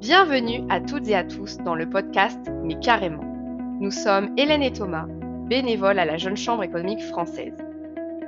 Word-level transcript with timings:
Bienvenue 0.00 0.64
à 0.68 0.80
toutes 0.80 1.08
et 1.08 1.16
à 1.16 1.24
tous 1.24 1.58
dans 1.58 1.74
le 1.74 1.90
podcast 1.90 2.38
Mais 2.62 2.78
carrément. 2.78 3.24
Nous 3.80 3.90
sommes 3.90 4.30
Hélène 4.36 4.62
et 4.62 4.72
Thomas, 4.72 5.06
bénévoles 5.48 5.98
à 5.98 6.04
la 6.04 6.16
Jeune 6.16 6.36
Chambre 6.36 6.62
économique 6.62 7.02
française. 7.02 7.56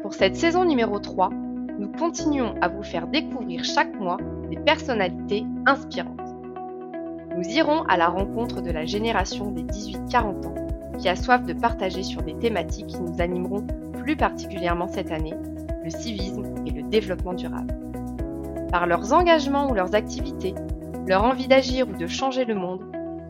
Pour 0.02 0.12
cette 0.12 0.34
saison 0.34 0.64
numéro 0.64 0.98
3, 0.98 1.30
nous 1.78 1.88
continuons 1.92 2.56
à 2.60 2.66
vous 2.66 2.82
faire 2.82 3.06
découvrir 3.06 3.64
chaque 3.64 3.94
mois 4.00 4.16
des 4.50 4.56
personnalités 4.56 5.46
inspirantes. 5.64 6.18
Nous 7.36 7.48
irons 7.50 7.82
à 7.84 7.96
la 7.96 8.08
rencontre 8.08 8.62
de 8.62 8.72
la 8.72 8.84
génération 8.84 9.52
des 9.52 9.62
18-40 9.62 10.46
ans 10.46 10.54
qui 10.98 11.08
a 11.08 11.14
soif 11.14 11.44
de 11.44 11.52
partager 11.52 12.02
sur 12.02 12.22
des 12.22 12.34
thématiques 12.34 12.88
qui 12.88 13.00
nous 13.00 13.20
animeront 13.20 13.64
plus 14.02 14.16
particulièrement 14.16 14.88
cette 14.88 15.12
année, 15.12 15.34
le 15.84 15.90
civisme 15.90 16.52
et 16.66 16.72
le 16.72 16.82
développement 16.82 17.34
durable. 17.34 17.72
Par 18.72 18.88
leurs 18.88 19.12
engagements 19.12 19.70
ou 19.70 19.74
leurs 19.74 19.94
activités, 19.94 20.54
leur 21.10 21.24
envie 21.24 21.48
d'agir 21.48 21.88
ou 21.88 21.92
de 21.92 22.06
changer 22.06 22.44
le 22.44 22.54
monde, 22.54 22.84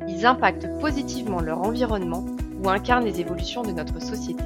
ils 0.06 0.26
impactent 0.26 0.68
positivement 0.80 1.40
leur 1.40 1.62
environnement 1.62 2.26
ou 2.62 2.68
incarnent 2.68 3.06
les 3.06 3.22
évolutions 3.22 3.62
de 3.62 3.72
notre 3.72 4.02
société. 4.02 4.44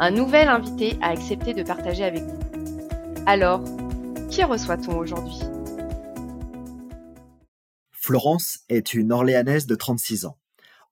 Un 0.00 0.10
nouvel 0.12 0.48
invité 0.48 0.96
a 1.02 1.08
accepté 1.08 1.52
de 1.52 1.62
partager 1.62 2.04
avec 2.04 2.22
vous. 2.22 2.38
Alors, 3.26 3.62
qui 4.30 4.42
reçoit-on 4.44 4.96
aujourd'hui? 4.96 5.40
Florence 7.90 8.60
est 8.70 8.94
une 8.94 9.12
Orléanaise 9.12 9.66
de 9.66 9.74
36 9.74 10.24
ans. 10.24 10.38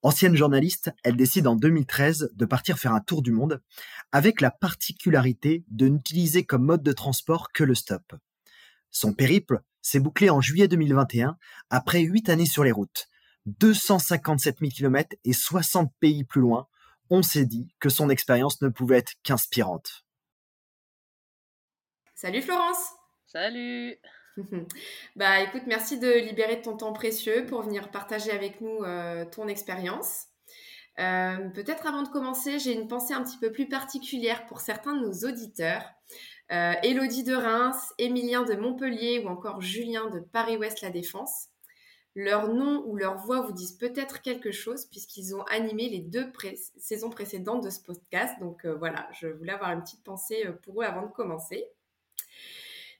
Ancienne 0.02 0.36
journaliste, 0.36 0.92
elle 1.04 1.16
décide 1.16 1.46
en 1.46 1.56
2013 1.56 2.32
de 2.34 2.44
partir 2.44 2.78
faire 2.78 2.92
un 2.92 3.00
tour 3.00 3.22
du 3.22 3.32
monde, 3.32 3.62
avec 4.12 4.42
la 4.42 4.50
particularité 4.50 5.64
de 5.70 5.88
n'utiliser 5.88 6.44
comme 6.44 6.66
mode 6.66 6.82
de 6.82 6.92
transport 6.92 7.50
que 7.50 7.64
le 7.64 7.74
stop. 7.74 8.12
Son 8.90 9.14
périple 9.14 9.62
s'est 9.82 10.00
bouclé 10.00 10.30
en 10.30 10.40
juillet 10.40 10.68
2021, 10.68 11.36
après 11.70 12.00
8 12.00 12.28
années 12.28 12.46
sur 12.46 12.64
les 12.64 12.72
routes. 12.72 13.08
257 13.46 14.58
000 14.60 14.70
km 14.70 15.16
et 15.24 15.32
60 15.32 15.92
pays 16.00 16.24
plus 16.24 16.40
loin, 16.40 16.68
on 17.10 17.22
s'est 17.22 17.46
dit 17.46 17.68
que 17.80 17.88
son 17.88 18.10
expérience 18.10 18.60
ne 18.62 18.68
pouvait 18.68 18.98
être 18.98 19.14
qu'inspirante. 19.22 20.04
Salut 22.14 22.42
Florence 22.42 22.94
Salut 23.26 23.96
Bah 25.16 25.40
écoute, 25.40 25.62
merci 25.66 25.98
de 25.98 26.10
libérer 26.10 26.60
ton 26.60 26.76
temps 26.76 26.92
précieux 26.92 27.46
pour 27.46 27.62
venir 27.62 27.90
partager 27.90 28.30
avec 28.30 28.60
nous 28.60 28.84
euh, 28.84 29.24
ton 29.24 29.48
expérience. 29.48 30.26
Euh, 30.98 31.48
peut-être 31.50 31.86
avant 31.86 32.02
de 32.02 32.08
commencer, 32.08 32.58
j'ai 32.58 32.72
une 32.72 32.88
pensée 32.88 33.14
un 33.14 33.22
petit 33.22 33.38
peu 33.38 33.50
plus 33.50 33.68
particulière 33.68 34.46
pour 34.46 34.60
certains 34.60 34.94
de 34.94 35.00
nos 35.00 35.28
auditeurs. 35.28 35.84
Euh, 36.52 36.72
Élodie 36.82 37.22
de 37.22 37.34
Reims, 37.34 37.94
Émilien 37.98 38.42
de 38.42 38.54
Montpellier 38.54 39.22
ou 39.24 39.28
encore 39.28 39.60
Julien 39.60 40.10
de 40.10 40.18
Paris-Ouest 40.18 40.80
La 40.80 40.90
Défense. 40.90 41.48
Leur 42.16 42.48
nom 42.48 42.82
ou 42.86 42.96
leur 42.96 43.18
voix 43.18 43.40
vous 43.40 43.52
disent 43.52 43.76
peut-être 43.76 44.20
quelque 44.20 44.50
chose 44.50 44.86
puisqu'ils 44.86 45.36
ont 45.36 45.42
animé 45.44 45.88
les 45.88 46.00
deux 46.00 46.32
saisons 46.76 47.08
précédentes 47.08 47.62
de 47.62 47.70
ce 47.70 47.80
podcast. 47.80 48.34
Donc 48.40 48.66
voilà, 48.66 49.08
je 49.12 49.28
voulais 49.28 49.52
avoir 49.52 49.70
une 49.70 49.82
petite 49.82 50.02
pensée 50.02 50.44
pour 50.64 50.82
eux 50.82 50.84
avant 50.84 51.02
de 51.02 51.12
commencer. 51.12 51.68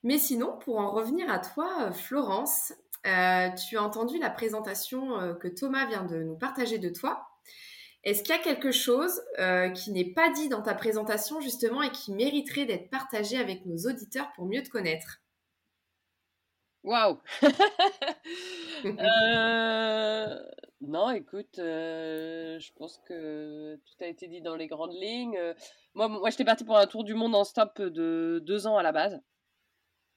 Mais 0.05 0.19
sinon, 0.19 0.57
pour 0.59 0.79
en 0.79 0.93
revenir 0.93 1.29
à 1.29 1.41
toi, 1.41 1.91
Florence, 1.91 2.73
tu 3.03 3.77
as 3.77 3.83
entendu 3.83 4.19
la 4.21 4.31
présentation 4.31 5.37
que 5.41 5.49
Thomas 5.49 5.87
vient 5.87 6.05
de 6.05 6.23
nous 6.23 6.37
partager 6.37 6.79
de 6.79 6.89
toi. 6.89 7.30
Est-ce 8.03 8.23
qu'il 8.23 8.35
y 8.35 8.39
a 8.39 8.43
quelque 8.43 8.73
chose 8.73 9.21
euh, 9.39 9.69
qui 9.71 9.93
n'est 9.93 10.13
pas 10.13 10.31
dit 10.31 10.49
dans 10.49 10.63
ta 10.63 10.75
présentation 10.75 11.41
justement 11.41 11.83
et 11.83 11.91
qui 11.91 12.13
mériterait 12.13 12.65
d'être 12.65 12.89
partagé 12.89 13.37
avec 13.37 13.67
nos 13.67 13.77
auditeurs 13.77 14.33
pour 14.35 14.47
mieux 14.47 14.63
te 14.63 14.71
connaître? 14.71 15.21
Waouh 16.83 17.21
euh, 18.87 20.43
Non, 20.81 21.11
écoute, 21.11 21.59
euh, 21.59 22.59
je 22.59 22.73
pense 22.73 22.99
que 23.07 23.77
tout 23.77 24.03
a 24.05 24.07
été 24.07 24.29
dit 24.29 24.41
dans 24.41 24.57
les 24.57 24.67
grandes 24.67 24.95
lignes. 24.95 25.39
Moi, 25.93 26.09
moi 26.09 26.31
j'étais 26.31 26.45
partie 26.45 26.65
pour 26.65 26.79
un 26.79 26.87
tour 26.87 27.05
du 27.05 27.13
monde 27.13 27.35
en 27.35 27.45
stop 27.45 27.83
de 27.83 28.43
deux 28.43 28.67
ans 28.67 28.79
à 28.79 28.83
la 28.83 28.93
base. 28.93 29.21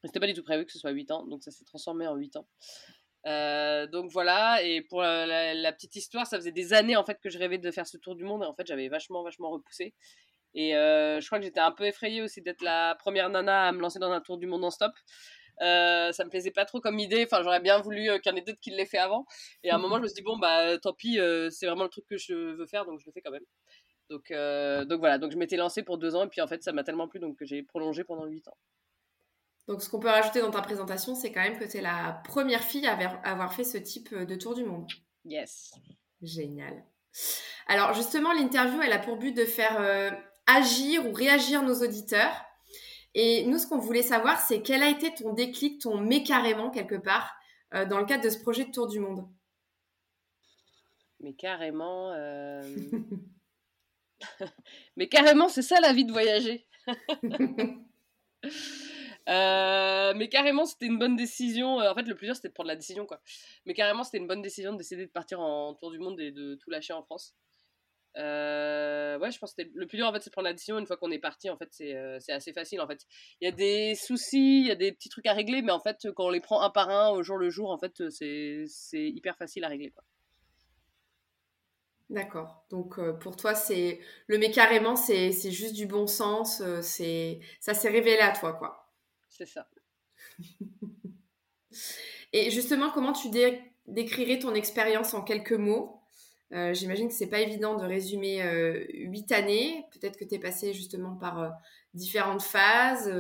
C'était 0.06 0.22
pas 0.22 0.28
du 0.28 0.34
tout 0.34 0.44
prévu 0.44 0.66
que 0.66 0.72
ce 0.72 0.80
soit 0.80 0.92
huit 0.92 1.12
ans, 1.12 1.26
donc 1.26 1.44
ça 1.44 1.52
s'est 1.52 1.66
transformé 1.66 2.08
en 2.08 2.16
huit 2.16 2.36
ans. 2.38 2.48
Euh, 3.26 3.88
donc 3.88 4.12
voilà, 4.12 4.62
et 4.64 4.82
pour 4.82 5.02
la, 5.02 5.72
petite 5.74 5.96
histoire, 5.96 6.28
ça 6.28 6.38
faisait 6.38 6.52
des 6.52 6.74
années 6.74 6.96
en 6.96 7.06
fait 7.06 7.20
que 7.22 7.30
je 7.30 7.38
rêvais 7.38 7.58
de 7.58 7.72
faire 7.72 7.88
ce 7.88 7.98
tour 7.98 8.16
du 8.16 8.24
monde 8.24 8.44
et 8.44 8.46
en 8.46 8.54
fait 8.54 8.68
j'avais 8.68 8.90
vachement 8.90 9.24
vachement 9.24 9.50
repoussé. 9.50 9.94
Et 10.56 10.76
euh, 10.76 11.20
je 11.20 11.26
crois 11.26 11.40
que 11.40 11.46
j'étais 11.46 11.60
un 11.60 11.72
peu 11.72 11.86
effrayée 11.86 12.22
aussi 12.22 12.42
d'être 12.42 12.62
la 12.62 12.96
première 12.96 13.30
nana 13.30 13.68
à 13.68 13.72
me 13.72 13.80
lancer 13.80 14.00
dans 14.00 14.12
un 14.12 14.22
tour 14.22 14.38
du 14.38 14.46
monde 14.48 14.64
en 14.66 14.70
stop. 14.70 14.92
Euh, 15.62 16.12
ça 16.12 16.26
me 16.26 16.30
plaisait 16.30 16.52
pas 16.52 16.66
trop 16.66 16.80
comme 16.82 17.00
idée. 17.00 17.24
Enfin, 17.26 17.44
j'aurais 17.44 17.60
bien 17.60 17.80
voulu 17.80 18.10
qu'il 18.22 18.32
y 18.32 18.36
en 18.36 18.38
ait 18.38 18.42
d'autres 18.42 18.60
qui 18.60 18.72
l'aient 18.72 18.86
fait 18.86 18.98
avant. 18.98 19.26
Et 19.64 19.72
à 19.72 19.76
un 19.76 19.78
moment, 19.80 19.98
je 19.98 20.02
me 20.04 20.08
suis 20.08 20.16
dit 20.16 20.22
bon 20.24 20.38
bah 20.38 20.78
tant 20.80 20.94
pis, 20.94 21.20
c'est 21.50 21.66
vraiment 21.68 21.84
le 21.84 21.90
truc 21.90 22.06
que 22.08 22.18
je 22.18 22.34
veux 22.34 22.68
faire, 22.68 22.86
donc 22.86 23.00
je 23.00 23.06
le 23.06 23.12
fais 23.14 23.22
quand 23.22 23.32
même. 23.32 23.46
Donc 24.10 24.32
donc 24.90 25.00
voilà, 25.00 25.18
donc 25.18 25.32
je 25.32 25.38
m'étais 25.38 25.58
lancée 25.58 25.84
pour 25.84 25.98
deux 25.98 26.16
ans 26.16 26.26
et 26.26 26.30
puis 26.30 26.42
en 26.42 26.48
fait 26.48 26.62
ça 26.64 26.74
m'a 26.74 26.84
tellement 26.84 27.08
plu 27.08 27.20
donc 27.20 27.38
que 27.38 27.46
j'ai 27.46 27.64
prolongé 27.64 28.04
pendant 28.04 28.26
huit 28.26 28.48
ans. 28.48 28.58
Donc, 29.68 29.82
ce 29.82 29.90
qu'on 29.90 30.00
peut 30.00 30.10
rajouter 30.10 30.42
dans 30.42 30.52
ta 30.52 30.62
présentation, 30.62 31.16
c'est 31.16 31.32
quand 31.32 31.42
même 31.42 31.58
que 31.58 31.64
tu 31.64 31.78
es 31.78 31.82
la 31.82 32.22
première 32.26 32.64
fille 32.64 32.86
à 32.86 32.98
avoir 33.24 33.54
fait 33.54 33.64
ce 33.64 33.78
type 33.78 34.10
euh, 34.12 34.26
de 34.26 34.36
tour 34.36 34.56
du 34.56 34.66
monde. 34.66 34.88
Yes. 35.24 35.74
Génial. 36.22 36.84
Alors, 37.68 37.94
justement, 37.94 38.34
l'interview, 38.34 38.82
elle 38.82 38.92
a 38.92 39.00
pour 39.00 39.18
but 39.18 39.32
de 39.32 39.46
faire 39.46 39.80
euh, 39.80 40.12
agir 40.48 41.08
ou 41.08 41.14
réagir 41.14 41.64
nos 41.64 41.82
auditeurs. 41.82 42.34
Et 43.14 43.46
nous, 43.46 43.58
ce 43.58 43.68
qu'on 43.68 43.78
voulait 43.78 44.04
savoir, 44.04 44.42
c'est 44.42 44.62
quel 44.62 44.84
a 44.84 44.90
été 44.90 45.14
ton 45.14 45.34
déclic, 45.34 45.80
ton 45.80 45.98
mais 45.98 46.24
carrément, 46.24 46.70
quelque 46.70 46.96
part, 46.96 47.34
euh, 47.74 47.86
dans 47.86 48.00
le 48.00 48.06
cadre 48.06 48.24
de 48.24 48.30
ce 48.30 48.40
projet 48.40 48.66
de 48.66 48.72
tour 48.72 48.88
du 48.88 49.00
monde? 49.00 49.26
Mais 51.22 51.34
carrément. 51.34 52.12
mais 54.98 55.08
carrément, 55.08 55.48
c'est 55.48 55.62
ça 55.62 55.80
la 55.80 55.94
vie 55.94 56.04
de 56.04 56.12
voyager. 56.12 56.68
Euh, 59.30 60.14
mais 60.16 60.28
carrément, 60.30 60.66
c'était 60.66 60.86
une 60.86 61.00
bonne 61.00 61.16
décision. 61.16 61.80
Euh, 61.80 61.92
en 61.92 61.96
fait, 61.96 62.04
le 62.04 62.16
plus 62.16 62.28
dur, 62.28 62.36
c'était 62.36 62.50
de 62.50 62.54
prendre 62.54 62.68
la 62.68 62.76
décision, 62.76 63.06
quoi. 63.06 63.22
Mais 63.66 63.74
carrément, 63.74 64.04
c'était 64.04 64.18
une 64.18 64.28
bonne 64.28 64.42
décision 64.42 64.74
de 64.74 64.78
décider 64.78 65.06
de 65.06 65.12
partir 65.12 65.40
en 65.40 65.74
tour 65.76 65.92
du 65.92 66.00
monde 66.00 66.20
et 66.20 66.32
de 66.32 66.56
tout 66.56 66.70
lâcher 66.70 66.94
en 66.94 67.04
France. 67.04 67.36
Euh, 68.18 69.18
ouais, 69.18 69.32
je 69.32 69.40
pense 69.40 69.54
que 69.54 69.64
le 69.74 69.88
plus 69.88 69.98
dur, 69.98 70.08
en 70.08 70.14
fait, 70.14 70.20
c'est 70.22 70.30
de 70.30 70.34
prendre 70.34 70.48
la 70.48 70.54
décision. 70.54 70.78
Une 70.78 70.86
fois 70.86 70.98
qu'on 70.98 71.12
est 71.12 71.20
parti, 71.20 71.50
en 71.50 71.58
fait, 71.58 71.70
c'est 71.72 72.32
assez 72.32 72.54
facile, 72.54 72.82
en 72.82 72.88
fait. 72.88 73.06
Il 73.42 73.46
y 73.46 73.48
a 73.48 73.52
des 73.52 73.96
soucis, 73.96 74.62
il 74.62 74.68
y 74.68 74.72
a 74.72 74.76
des 74.76 74.92
petits 74.92 75.10
trucs 75.10 75.26
à 75.26 75.34
régler, 75.34 75.62
mais 75.62 75.72
en 75.72 75.80
fait, 75.80 76.08
quand 76.16 76.26
on 76.26 76.30
les 76.30 76.42
prend 76.42 76.62
un 76.62 76.70
par 76.70 76.90
un, 76.90 77.10
au 77.10 77.24
jour 77.24 77.38
le 77.38 77.50
jour, 77.50 77.72
en 77.72 77.78
fait, 77.78 78.04
c'est 78.10 78.68
hyper 78.94 79.38
facile 79.38 79.64
à 79.64 79.70
régler. 79.70 79.94
D'accord. 82.10 82.66
Donc 82.70 83.00
pour 83.20 83.38
toi, 83.38 83.56
c'est 83.56 84.00
le 84.28 84.38
mais 84.38 84.52
carrément, 84.52 84.96
c'est 84.96 85.32
juste 85.50 85.74
du 85.74 85.88
bon 85.88 86.06
sens. 86.06 86.62
c'est 86.82 87.40
ça 87.62 87.74
s'est 87.74 87.90
révélé 87.90 88.20
à 88.20 88.32
toi, 88.32 88.54
quoi. 88.54 88.83
C'est 89.44 89.60
ça. 89.60 89.68
Et 92.34 92.50
justement, 92.50 92.92
comment 92.92 93.12
tu 93.14 93.28
décrirais 93.88 94.40
ton 94.40 94.54
expérience 94.54 95.14
en 95.14 95.22
quelques 95.22 95.52
mots? 95.52 96.02
Euh, 96.54 96.74
J'imagine 96.74 97.10
que 97.10 97.14
c'est 97.14 97.30
pas 97.30 97.42
évident 97.42 97.76
de 97.76 97.84
résumer 97.84 98.42
euh, 98.44 98.86
huit 98.94 99.32
années. 99.32 99.86
Peut-être 99.92 100.18
que 100.18 100.24
tu 100.24 100.36
es 100.36 100.40
passé 100.40 100.74
justement 100.74 101.16
par 101.16 101.40
euh, 101.40 101.50
différentes 101.94 102.42
phases. 102.44 103.12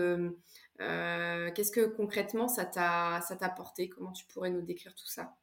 Qu'est-ce 0.80 1.72
que 1.72 1.86
concrètement 1.86 2.48
ça 2.48 2.66
t'a 2.66 3.20
apporté? 3.42 3.90
Comment 3.90 4.14
tu 4.14 4.26
pourrais 4.28 4.50
nous 4.50 4.62
décrire 4.62 4.96
tout 4.96 5.08
ça? 5.08 5.36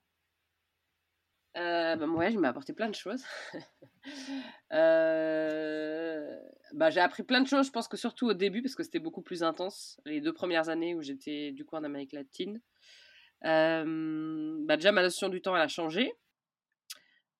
Euh, 1.57 1.97
bah, 1.97 2.07
ouais, 2.07 2.31
je 2.31 2.39
m'ai 2.39 2.49
apporté 2.49 2.73
plein 2.73 2.89
de 2.89 2.95
choses. 2.95 3.25
euh, 4.73 6.39
bah, 6.75 6.91
j'ai 6.91 7.01
appris 7.01 7.23
plein 7.23 7.41
de 7.41 7.49
choses, 7.49 7.67
je 7.67 7.73
pense 7.73 7.89
que 7.89 7.97
surtout 7.97 8.29
au 8.29 8.35
début, 8.35 8.63
parce 8.63 8.75
que 8.75 8.83
c'était 8.83 8.99
beaucoup 8.99 9.23
plus 9.23 9.43
intense, 9.43 10.01
les 10.05 10.21
deux 10.21 10.33
premières 10.33 10.69
années 10.69 10.95
où 10.95 11.03
j'étais 11.03 11.53
du 11.53 11.65
coup 11.65 11.77
en 11.77 11.85
Amérique 11.85 12.13
latine. 12.13 12.61
Euh, 13.45 14.57
bah, 14.67 14.77
déjà, 14.77 14.93
ma 14.93 15.03
notion 15.03 15.29
du 15.29 15.41
temps, 15.43 15.57
elle 15.57 15.63
a 15.63 15.69
changé. 15.69 16.13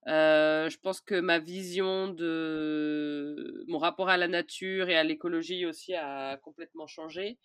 Euh, 0.09 0.71
je 0.71 0.79
pense 0.79 1.01
que 1.03 1.21
ma 1.21 1.39
vision 1.39 2.09
de 2.09 3.65
mon 3.69 3.79
rapport 3.79 4.09
à 4.09 4.17
la 4.17 4.29
nature 4.29 4.89
et 4.89 4.97
à 4.97 5.05
l'écologie 5.05 5.67
aussi 5.67 5.95
a 5.95 6.39
complètement 6.39 6.87
changé. 6.87 7.39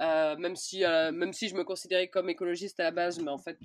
Euh, 0.00 0.36
même 0.36 0.56
si 0.56 0.80
même 0.80 1.32
si 1.32 1.48
je 1.48 1.54
me 1.54 1.64
considérais 1.64 2.08
comme 2.08 2.30
écologiste 2.30 2.80
à 2.80 2.84
la 2.84 2.90
base 2.90 3.18
mais 3.18 3.30
en 3.30 3.36
fait 3.36 3.58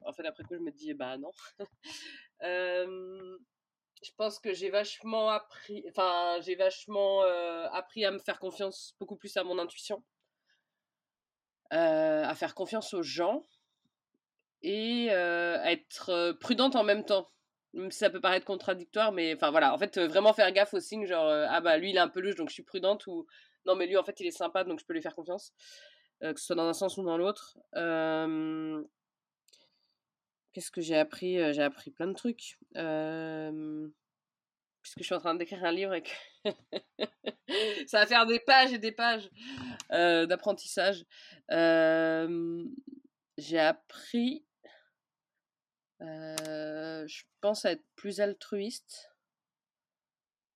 en 0.00 0.12
fait 0.14 0.24
après 0.24 0.42
coup 0.44 0.54
je 0.54 0.62
me 0.62 0.70
dis 0.70 0.94
bah 0.94 1.18
non 1.18 1.30
je 4.02 4.10
pense 4.16 4.38
que 4.38 4.52
j'ai 4.52 4.70
vachement 4.70 5.30
appris 5.30 5.84
enfin 5.88 6.38
j'ai 6.40 6.54
vachement 6.54 7.22
appris 7.72 8.04
à 8.04 8.10
me 8.10 8.18
faire 8.18 8.38
confiance 8.38 8.94
beaucoup 9.00 9.16
plus 9.16 9.36
à 9.36 9.44
mon 9.44 9.58
intuition. 9.58 10.02
À 11.70 12.34
faire 12.36 12.54
confiance 12.54 12.94
aux 12.94 13.02
gens 13.02 13.42
et 14.62 15.10
à 15.10 15.72
être 15.72 16.32
prudente 16.40 16.76
en 16.76 16.84
même 16.84 17.04
temps. 17.04 17.30
Même 17.72 17.90
si 17.90 17.98
ça 17.98 18.10
peut 18.10 18.20
paraître 18.20 18.46
contradictoire 18.46 19.12
mais 19.12 19.34
enfin 19.34 19.50
voilà. 19.50 19.74
En 19.74 19.78
fait 19.78 19.98
vraiment 19.98 20.32
faire 20.32 20.52
gaffe 20.52 20.74
aux 20.74 20.80
signes 20.80 21.06
genre 21.06 21.28
ah 21.28 21.60
bah 21.60 21.76
lui 21.78 21.90
il 21.90 21.96
est 21.96 22.00
un 22.00 22.08
peu 22.08 22.20
louche 22.20 22.36
donc 22.36 22.48
je 22.48 22.54
suis 22.54 22.62
prudente 22.62 23.06
ou 23.06 23.26
non 23.66 23.74
mais 23.74 23.86
lui 23.86 23.96
en 23.96 24.04
fait 24.04 24.18
il 24.20 24.26
est 24.26 24.30
sympa 24.30 24.64
donc 24.64 24.80
je 24.80 24.84
peux 24.84 24.94
lui 24.94 25.02
faire 25.02 25.14
confiance 25.14 25.52
euh, 26.22 26.32
que 26.32 26.40
ce 26.40 26.46
soit 26.46 26.56
dans 26.56 26.66
un 26.66 26.72
sens 26.72 26.96
ou 26.96 27.02
dans 27.02 27.18
l'autre 27.18 27.58
Qu'est-ce 30.56 30.70
que 30.70 30.80
j'ai 30.80 30.96
appris? 30.96 31.34
J'ai 31.52 31.60
appris 31.60 31.90
plein 31.90 32.06
de 32.06 32.14
trucs. 32.14 32.58
puisque 34.80 35.00
je 35.00 35.02
suis 35.02 35.14
en 35.14 35.18
train 35.18 35.34
d'écrire 35.34 35.62
un 35.62 35.70
livre 35.70 35.92
et 35.92 36.02
que 36.02 36.08
ça 37.86 38.00
va 38.00 38.06
faire 38.06 38.24
des 38.24 38.40
pages 38.40 38.72
et 38.72 38.78
des 38.78 38.92
pages 38.92 39.28
d'apprentissage. 39.90 41.04
j'ai 43.36 43.58
appris, 43.58 44.46
je 46.00 47.22
pense, 47.42 47.66
à 47.66 47.72
être 47.72 47.84
plus 47.94 48.22
altruiste. 48.22 49.12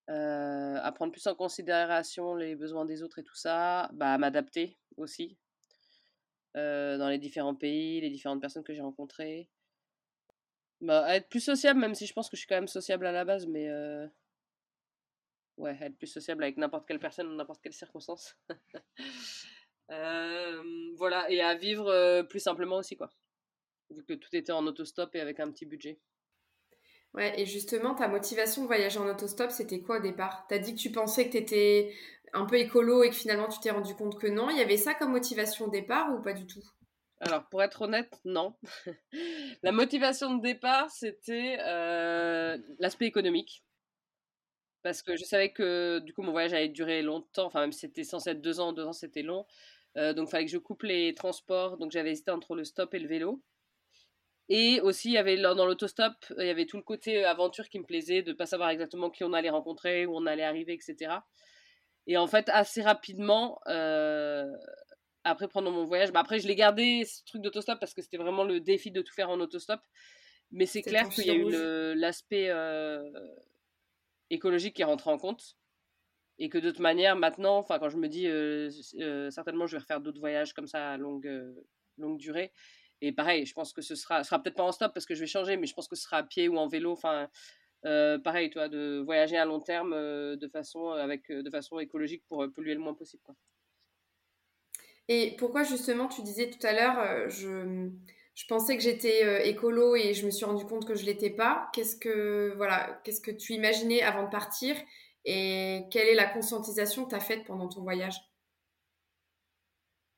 à 0.07 0.91
prendre 0.95 1.11
plus 1.11 1.27
en 1.27 1.35
considération 1.35 2.33
les 2.33 2.55
besoins 2.55 2.85
des 2.85 3.03
autres 3.03 3.19
et 3.19 3.23
tout 3.23 3.35
ça, 3.35 3.91
bah, 3.93 4.15
à 4.15 4.17
m'adapter 4.17 4.79
aussi 4.97 5.37
dans 6.55 7.07
les 7.07 7.19
différents 7.19 7.53
pays, 7.53 8.01
les 8.01 8.09
différentes 8.09 8.41
personnes 8.41 8.63
que 8.63 8.73
j'ai 8.73 8.81
rencontrées. 8.81 9.47
Bah, 10.81 11.05
à 11.05 11.15
être 11.15 11.29
plus 11.29 11.41
sociable, 11.41 11.79
même 11.79 11.95
si 11.95 12.07
je 12.07 12.13
pense 12.13 12.29
que 12.29 12.35
je 12.35 12.41
suis 12.41 12.47
quand 12.47 12.55
même 12.55 12.67
sociable 12.67 13.05
à 13.05 13.11
la 13.11 13.23
base, 13.23 13.45
mais 13.47 13.69
ouais, 15.57 15.77
être 15.81 15.97
plus 15.97 16.07
sociable 16.07 16.43
avec 16.43 16.57
n'importe 16.57 16.87
quelle 16.87 16.99
personne 16.99 17.27
dans 17.27 17.35
n'importe 17.35 17.61
quelle 17.61 17.73
circonstance. 17.73 18.35
voilà, 20.97 21.29
et 21.29 21.41
à 21.41 21.55
vivre 21.55 22.23
plus 22.23 22.39
simplement 22.39 22.77
aussi, 22.77 22.97
quoi. 22.97 23.09
Vu 23.91 24.03
que 24.03 24.13
tout 24.13 24.35
était 24.35 24.53
en 24.53 24.65
autostop 24.65 25.13
et 25.15 25.19
avec 25.19 25.39
un 25.39 25.51
petit 25.51 25.65
budget. 25.65 25.99
Ouais, 27.13 27.39
et 27.39 27.45
justement, 27.45 27.93
ta 27.93 28.07
motivation 28.07 28.61
de 28.61 28.67
voyager 28.67 28.97
en 28.97 29.09
autostop, 29.09 29.51
c'était 29.51 29.81
quoi 29.81 29.97
au 29.97 30.01
départ? 30.01 30.45
T'as 30.47 30.59
dit 30.59 30.73
que 30.73 30.79
tu 30.79 30.91
pensais 30.91 31.27
que 31.27 31.33
t'étais 31.33 31.93
un 32.31 32.45
peu 32.45 32.55
écolo 32.55 33.03
et 33.03 33.09
que 33.09 33.15
finalement 33.15 33.49
tu 33.49 33.59
t'es 33.59 33.71
rendu 33.71 33.93
compte 33.95 34.17
que 34.17 34.27
non. 34.27 34.49
Il 34.49 34.57
y 34.57 34.61
avait 34.61 34.77
ça 34.77 34.93
comme 34.93 35.11
motivation 35.11 35.65
au 35.65 35.69
départ 35.69 36.15
ou 36.15 36.21
pas 36.21 36.31
du 36.31 36.47
tout? 36.47 36.63
Alors, 37.23 37.47
pour 37.49 37.61
être 37.61 37.83
honnête, 37.83 38.19
non. 38.25 38.55
la 39.63 39.71
motivation 39.71 40.33
de 40.35 40.41
départ, 40.41 40.89
c'était 40.89 41.59
euh, 41.61 42.57
l'aspect 42.79 43.05
économique. 43.05 43.63
Parce 44.81 45.03
que 45.03 45.15
je 45.15 45.23
savais 45.23 45.51
que 45.51 45.99
du 45.99 46.13
coup, 46.13 46.23
mon 46.23 46.31
voyage 46.31 46.53
allait 46.53 46.69
durer 46.69 47.03
longtemps. 47.03 47.45
Enfin, 47.45 47.61
même 47.61 47.71
si 47.71 47.81
c'était 47.81 48.03
censé 48.03 48.31
être 48.31 48.41
deux 48.41 48.59
ans, 48.59 48.73
deux 48.73 48.85
ans, 48.85 48.93
c'était 48.93 49.21
long. 49.21 49.45
Euh, 49.97 50.13
donc, 50.13 50.29
il 50.29 50.31
fallait 50.31 50.45
que 50.45 50.51
je 50.51 50.57
coupe 50.57 50.81
les 50.81 51.13
transports. 51.13 51.77
Donc, 51.77 51.91
j'avais 51.91 52.09
hésité 52.11 52.31
entre 52.31 52.55
le 52.55 52.63
stop 52.63 52.91
et 52.95 52.99
le 52.99 53.07
vélo. 53.07 53.43
Et 54.49 54.81
aussi, 54.81 55.09
il 55.09 55.13
y 55.13 55.17
avait 55.19 55.37
dans 55.37 55.65
l'autostop, 55.65 56.13
il 56.39 56.45
y 56.45 56.49
avait 56.49 56.65
tout 56.65 56.77
le 56.77 56.83
côté 56.83 57.23
aventure 57.23 57.69
qui 57.69 57.79
me 57.79 57.85
plaisait, 57.85 58.23
de 58.23 58.31
ne 58.31 58.35
pas 58.35 58.47
savoir 58.47 58.69
exactement 58.69 59.11
qui 59.11 59.23
on 59.23 59.31
allait 59.31 59.51
rencontrer, 59.51 60.07
où 60.07 60.17
on 60.17 60.25
allait 60.25 60.43
arriver, 60.43 60.73
etc. 60.73 61.19
Et 62.07 62.17
en 62.17 62.27
fait, 62.27 62.49
assez 62.49 62.81
rapidement, 62.81 63.59
euh, 63.67 64.51
après 65.23 65.47
prendre 65.47 65.71
mon 65.71 65.85
voyage, 65.85 66.11
bah 66.11 66.19
après, 66.19 66.39
je 66.39 66.47
l'ai 66.47 66.55
gardé, 66.55 67.03
ce 67.05 67.23
truc 67.25 67.41
d'autostop, 67.41 67.79
parce 67.79 67.93
que 67.93 68.01
c'était 68.01 68.17
vraiment 68.17 68.43
le 68.43 68.59
défi 68.59 68.91
de 68.91 69.01
tout 69.01 69.13
faire 69.13 69.29
en 69.29 69.39
autostop. 69.39 69.81
Mais 70.51 70.65
c'est 70.65 70.81
clair 70.81 71.07
qu'il 71.09 71.25
y 71.25 71.29
a 71.29 71.35
eu 71.35 71.95
l'aspect 71.95 72.49
euh, 72.49 73.01
écologique 74.29 74.75
qui 74.75 74.83
rentre 74.83 75.07
en 75.07 75.17
compte. 75.17 75.55
Et 76.39 76.49
que 76.49 76.57
de 76.57 76.71
toute 76.71 76.79
manière, 76.79 77.15
maintenant, 77.15 77.57
enfin, 77.57 77.77
quand 77.77 77.89
je 77.89 77.97
me 77.97 78.07
dis 78.07 78.27
euh, 78.27 78.69
certainement 79.29 79.67
je 79.67 79.73
vais 79.73 79.81
refaire 79.81 80.01
d'autres 80.01 80.19
voyages 80.19 80.53
comme 80.53 80.65
ça 80.65 80.91
à 80.91 80.97
longue, 80.97 81.29
longue 81.97 82.17
durée, 82.17 82.51
et 83.01 83.11
pareil, 83.11 83.45
je 83.45 83.53
pense 83.53 83.73
que 83.73 83.81
ce 83.81 83.95
sera, 83.95 84.23
sera 84.23 84.41
peut-être 84.41 84.55
pas 84.55 84.63
en 84.63 84.71
stop 84.71 84.93
parce 84.93 85.05
que 85.05 85.13
je 85.13 85.19
vais 85.19 85.27
changer, 85.27 85.57
mais 85.57 85.67
je 85.67 85.73
pense 85.73 85.87
que 85.87 85.95
ce 85.95 86.03
sera 86.03 86.17
à 86.17 86.23
pied 86.23 86.47
ou 86.49 86.57
en 86.57 86.67
vélo. 86.67 86.91
Enfin, 86.91 87.29
euh, 87.85 88.17
pareil, 88.17 88.49
toi, 88.49 88.69
de 88.69 89.01
voyager 89.05 89.37
à 89.37 89.45
long 89.45 89.59
terme 89.59 89.93
euh, 89.93 90.35
de 90.35 90.47
façon 90.47 90.89
avec 90.89 91.31
de 91.31 91.49
façon 91.49 91.79
écologique 91.79 92.23
pour 92.27 92.45
polluer 92.53 92.73
le 92.73 92.79
moins 92.79 92.95
possible. 92.95 93.21
Quoi. 93.23 93.35
Et 95.07 95.35
pourquoi 95.37 95.63
justement 95.63 96.07
tu 96.07 96.21
disais 96.23 96.49
tout 96.49 96.65
à 96.65 96.73
l'heure, 96.73 96.99
euh, 96.99 97.29
je, 97.29 97.89
je 98.35 98.45
pensais 98.47 98.77
que 98.77 98.83
j'étais 98.83 99.47
écolo 99.49 99.95
et 99.95 100.13
je 100.13 100.25
me 100.25 100.31
suis 100.31 100.45
rendu 100.45 100.65
compte 100.65 100.85
que 100.87 100.95
je 100.95 101.05
l'étais 101.05 101.29
pas. 101.29 101.69
Qu'est-ce 101.73 101.95
que 101.97 102.53
voilà, 102.55 103.01
qu'est-ce 103.03 103.21
que 103.21 103.31
tu 103.31 103.53
imaginais 103.53 104.01
avant 104.01 104.23
de 104.23 104.29
partir 104.29 104.75
et 105.25 105.83
quelle 105.91 106.07
est 106.07 106.15
la 106.15 106.27
conscientisation 106.27 107.05
que 107.05 107.09
tu 107.09 107.15
as 107.15 107.19
faite 107.19 107.45
pendant 107.45 107.67
ton 107.69 107.81
voyage? 107.83 108.15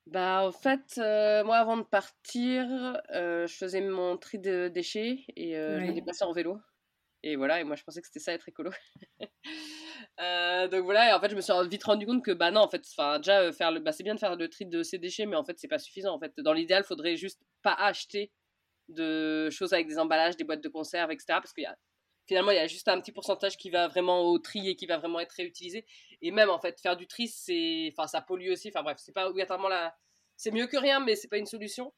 Bah, 0.05 0.43
en 0.45 0.51
fait, 0.51 0.95
euh, 0.97 1.43
moi, 1.45 1.57
avant 1.57 1.77
de 1.77 1.83
partir, 1.83 2.65
euh, 3.11 3.47
je 3.47 3.53
faisais 3.55 3.81
mon 3.81 4.17
tri 4.17 4.37
de 4.39 4.67
déchets 4.67 5.25
et 5.35 5.57
euh, 5.57 5.79
je 5.79 5.85
me 5.85 5.93
déplaçais 5.93 6.25
en 6.25 6.33
vélo. 6.33 6.59
Et 7.23 7.37
voilà, 7.37 7.61
et 7.61 7.63
moi, 7.63 7.75
je 7.77 7.83
pensais 7.83 8.01
que 8.01 8.07
c'était 8.07 8.19
ça 8.19 8.33
être 8.33 8.49
écolo. 8.49 8.69
donc 9.19 10.83
voilà, 10.83 11.09
et 11.09 11.13
en 11.13 11.21
fait, 11.21 11.29
je 11.29 11.35
me 11.35 11.41
suis 11.41 11.53
vite 11.69 11.83
rendu 11.83 12.05
compte 12.05 12.23
que, 12.23 12.31
bah 12.31 12.51
non, 12.51 12.61
en 12.61 12.67
fait, 12.67 12.85
déjà, 13.17 13.51
faire 13.53 13.71
le, 13.71 13.79
bah, 13.79 13.93
c'est 13.93 14.03
bien 14.03 14.15
de 14.15 14.19
faire 14.19 14.35
le 14.35 14.49
tri 14.49 14.65
de 14.65 14.83
ces 14.83 14.97
déchets, 14.97 15.25
mais 15.25 15.37
en 15.37 15.45
fait, 15.45 15.57
c'est 15.57 15.69
pas 15.69 15.79
suffisant. 15.79 16.13
En 16.13 16.19
fait, 16.19 16.33
dans 16.39 16.53
l'idéal, 16.53 16.83
faudrait 16.83 17.15
juste 17.15 17.41
pas 17.61 17.73
acheter 17.73 18.31
de 18.89 19.49
choses 19.49 19.73
avec 19.73 19.87
des 19.87 19.97
emballages, 19.97 20.35
des 20.35 20.43
boîtes 20.43 20.61
de 20.61 20.69
conserve, 20.69 21.11
etc. 21.11 21.25
Parce 21.29 21.53
qu'il 21.53 21.63
y 21.63 21.67
a 21.67 21.77
finalement, 22.25 22.51
il 22.51 22.55
y 22.55 22.59
a 22.59 22.67
juste 22.67 22.87
un 22.87 22.99
petit 22.99 23.11
pourcentage 23.11 23.57
qui 23.57 23.69
va 23.69 23.87
vraiment 23.87 24.21
au 24.21 24.39
tri 24.39 24.69
et 24.69 24.75
qui 24.75 24.85
va 24.85 24.97
vraiment 24.97 25.19
être 25.19 25.33
réutilisé. 25.33 25.85
Et 26.21 26.31
même, 26.31 26.49
en 26.49 26.59
fait, 26.59 26.79
faire 26.79 26.95
du 26.95 27.07
tri, 27.07 27.27
c'est, 27.27 27.91
enfin, 27.91 28.07
ça 28.07 28.21
pollue 28.21 28.51
aussi. 28.51 28.69
Enfin, 28.69 28.83
bref, 28.83 28.97
c'est 28.99 29.11
pas 29.13 29.29
obligatoirement 29.29 29.67
la, 29.67 29.95
c'est 30.37 30.51
mieux 30.51 30.67
que 30.67 30.77
rien, 30.77 30.99
mais 30.99 31.15
c'est 31.15 31.27
pas 31.27 31.37
une 31.37 31.45
solution. 31.45 31.93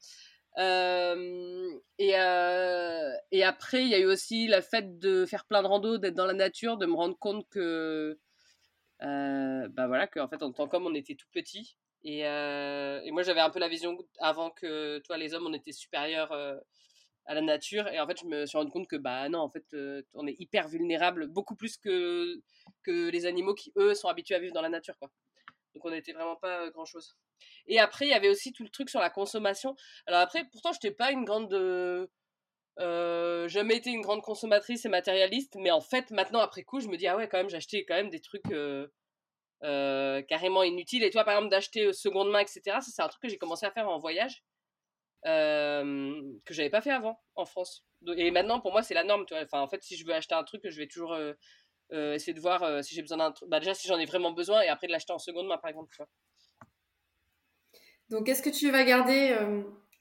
Euh, 0.58 1.78
et, 1.98 2.18
euh, 2.18 3.12
et 3.30 3.44
après, 3.44 3.82
il 3.82 3.88
y 3.88 3.94
a 3.94 3.98
eu 3.98 4.06
aussi 4.06 4.46
le 4.48 4.60
fait 4.60 4.98
de 4.98 5.26
faire 5.26 5.44
plein 5.46 5.62
de 5.62 5.68
rando, 5.68 5.98
d'être 5.98 6.14
dans 6.14 6.26
la 6.26 6.34
nature, 6.34 6.78
de 6.78 6.86
me 6.86 6.94
rendre 6.94 7.18
compte 7.18 7.46
que, 7.50 8.18
euh, 9.02 9.68
bah 9.70 9.86
voilà, 9.86 10.06
qu'en 10.06 10.28
fait, 10.28 10.42
en 10.42 10.52
tant 10.52 10.68
qu'homme, 10.68 10.86
on 10.86 10.94
était 10.94 11.14
tout 11.14 11.28
petit. 11.32 11.76
Et, 12.02 12.20
et 12.20 13.10
moi, 13.10 13.22
j'avais 13.22 13.40
un 13.40 13.50
peu 13.50 13.58
la 13.58 13.68
vision 13.68 13.98
avant 14.20 14.50
que, 14.50 14.98
toi, 15.00 15.16
les 15.18 15.34
hommes, 15.34 15.46
on 15.46 15.52
était 15.52 15.72
supérieurs 15.72 16.32
à 17.26 17.34
la 17.34 17.40
nature. 17.42 17.88
Et 17.88 18.00
en 18.00 18.06
fait, 18.06 18.20
je 18.20 18.26
me 18.26 18.46
suis 18.46 18.56
rendu 18.56 18.70
compte 18.70 18.88
que, 18.88 18.96
bah 18.96 19.28
non, 19.28 19.40
en 19.40 19.50
fait, 19.50 19.66
euh, 19.74 20.02
on 20.14 20.26
est 20.26 20.36
hyper 20.40 20.68
vulnérable, 20.68 21.26
beaucoup 21.26 21.56
plus 21.56 21.76
que, 21.76 22.40
que 22.82 23.10
les 23.10 23.26
animaux 23.26 23.54
qui, 23.54 23.72
eux, 23.76 23.94
sont 23.94 24.08
habitués 24.08 24.36
à 24.36 24.38
vivre 24.38 24.54
dans 24.54 24.62
la 24.62 24.68
nature, 24.68 24.96
quoi. 24.98 25.10
Donc, 25.74 25.84
on 25.84 25.90
n'était 25.90 26.12
vraiment 26.12 26.36
pas 26.36 26.62
euh, 26.62 26.70
grand-chose. 26.70 27.16
Et 27.66 27.78
après, 27.78 28.06
il 28.06 28.10
y 28.10 28.14
avait 28.14 28.28
aussi 28.28 28.52
tout 28.52 28.62
le 28.62 28.70
truc 28.70 28.90
sur 28.90 29.00
la 29.00 29.10
consommation. 29.10 29.76
Alors 30.06 30.20
après, 30.20 30.44
pourtant, 30.50 30.72
je 30.72 30.78
n'étais 30.78 30.94
pas 30.94 31.12
une 31.12 31.24
grande... 31.24 31.52
Euh, 32.78 33.48
jamais 33.48 33.76
été 33.76 33.90
une 33.90 34.02
grande 34.02 34.20
consommatrice 34.22 34.84
et 34.84 34.88
matérialiste, 34.90 35.56
mais 35.58 35.70
en 35.70 35.80
fait, 35.80 36.10
maintenant, 36.10 36.40
après 36.40 36.62
coup, 36.62 36.80
je 36.80 36.88
me 36.88 36.96
dis, 36.96 37.06
ah 37.06 37.16
ouais, 37.16 37.28
quand 37.28 37.38
même, 37.38 37.48
j'achetais 37.50 37.84
quand 37.84 37.94
même 37.94 38.10
des 38.10 38.20
trucs... 38.20 38.50
Euh, 38.52 38.88
carrément 40.28 40.62
inutiles 40.62 41.02
et 41.02 41.08
toi 41.08 41.24
par 41.24 41.32
exemple 41.32 41.50
d'acheter 41.50 41.90
seconde 41.94 42.30
main 42.30 42.40
etc 42.40 42.60
ça 42.64 42.82
c'est 42.82 43.00
un 43.00 43.08
truc 43.08 43.22
que 43.22 43.28
j'ai 43.30 43.38
commencé 43.38 43.64
à 43.64 43.70
faire 43.70 43.88
en 43.88 43.98
voyage 43.98 44.44
euh, 45.26 46.22
que 46.44 46.54
j'avais 46.54 46.70
pas 46.70 46.80
fait 46.80 46.90
avant 46.90 47.20
en 47.34 47.44
France. 47.46 47.84
Et 48.16 48.30
maintenant, 48.30 48.60
pour 48.60 48.72
moi, 48.72 48.82
c'est 48.82 48.94
la 48.94 49.02
norme. 49.02 49.24
Enfin, 49.32 49.60
en 49.60 49.68
fait, 49.68 49.82
si 49.82 49.96
je 49.96 50.06
veux 50.06 50.14
acheter 50.14 50.34
un 50.34 50.44
truc, 50.44 50.62
je 50.64 50.78
vais 50.78 50.86
toujours 50.86 51.14
euh, 51.14 51.32
euh, 51.92 52.14
essayer 52.14 52.34
de 52.34 52.40
voir 52.40 52.84
si 52.84 52.94
j'ai 52.94 53.02
besoin 53.02 53.18
d'un 53.18 53.32
truc. 53.32 53.48
Bah, 53.48 53.58
déjà, 53.58 53.74
si 53.74 53.88
j'en 53.88 53.98
ai 53.98 54.06
vraiment 54.06 54.32
besoin, 54.32 54.60
et 54.62 54.68
après 54.68 54.86
de 54.86 54.92
l'acheter 54.92 55.12
en 55.12 55.18
seconde 55.18 55.48
main, 55.48 55.58
par 55.58 55.70
exemple. 55.70 55.90
Tu 55.92 55.96
vois. 55.96 56.08
Donc, 58.10 58.26
qu'est-ce 58.26 58.42
que 58.42 58.50
tu 58.50 58.70
vas 58.70 58.84
garder 58.84 59.36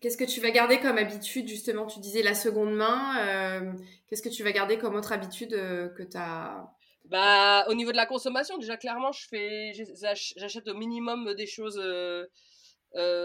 Qu'est-ce 0.01 0.17
que 0.17 0.23
tu 0.23 0.39
vas 0.39 0.51
garder 0.51 0.79
comme 0.79 0.97
habitude 0.97 1.47
Justement, 1.47 1.87
tu 1.87 1.99
disais 1.99 2.21
la 2.21 2.35
seconde 2.35 2.75
main. 2.75 3.75
Qu'est-ce 4.07 4.21
que 4.21 4.29
tu 4.29 4.43
vas 4.43 4.51
garder 4.51 4.77
comme 4.77 4.95
autre 4.95 5.11
habitude 5.11 5.51
que 5.51 6.03
tu 6.03 6.17
as 6.17 6.67
bah, 7.05 7.65
au 7.67 7.75
niveau 7.75 7.91
de 7.91 7.97
la 7.97 8.07
consommation, 8.07 8.57
déjà 8.57 8.77
clairement, 8.77 9.11
je 9.11 9.27
fais, 9.27 9.73
j'achète 10.37 10.67
au 10.67 10.73
minimum 10.73 11.35
des 11.35 11.45
choses 11.45 11.79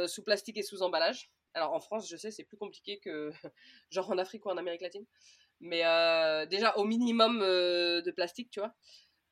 sous 0.07 0.23
plastique 0.23 0.59
et 0.59 0.63
sous 0.63 0.83
emballage. 0.83 1.31
Alors 1.55 1.73
en 1.73 1.81
France, 1.81 2.09
je 2.09 2.17
sais, 2.17 2.31
c'est 2.31 2.45
plus 2.45 2.57
compliqué 2.57 2.99
que 2.99 3.31
genre 3.91 4.11
en 4.11 4.19
Afrique 4.19 4.47
ou 4.47 4.51
en 4.51 4.57
Amérique 4.57 4.83
latine. 4.83 5.07
Mais 5.61 5.85
euh, 5.85 6.47
déjà, 6.47 6.77
au 6.77 6.85
minimum 6.85 7.41
euh, 7.43 8.01
de 8.03 8.11
plastique, 8.11 8.51
tu 8.51 8.61
vois. 8.61 8.75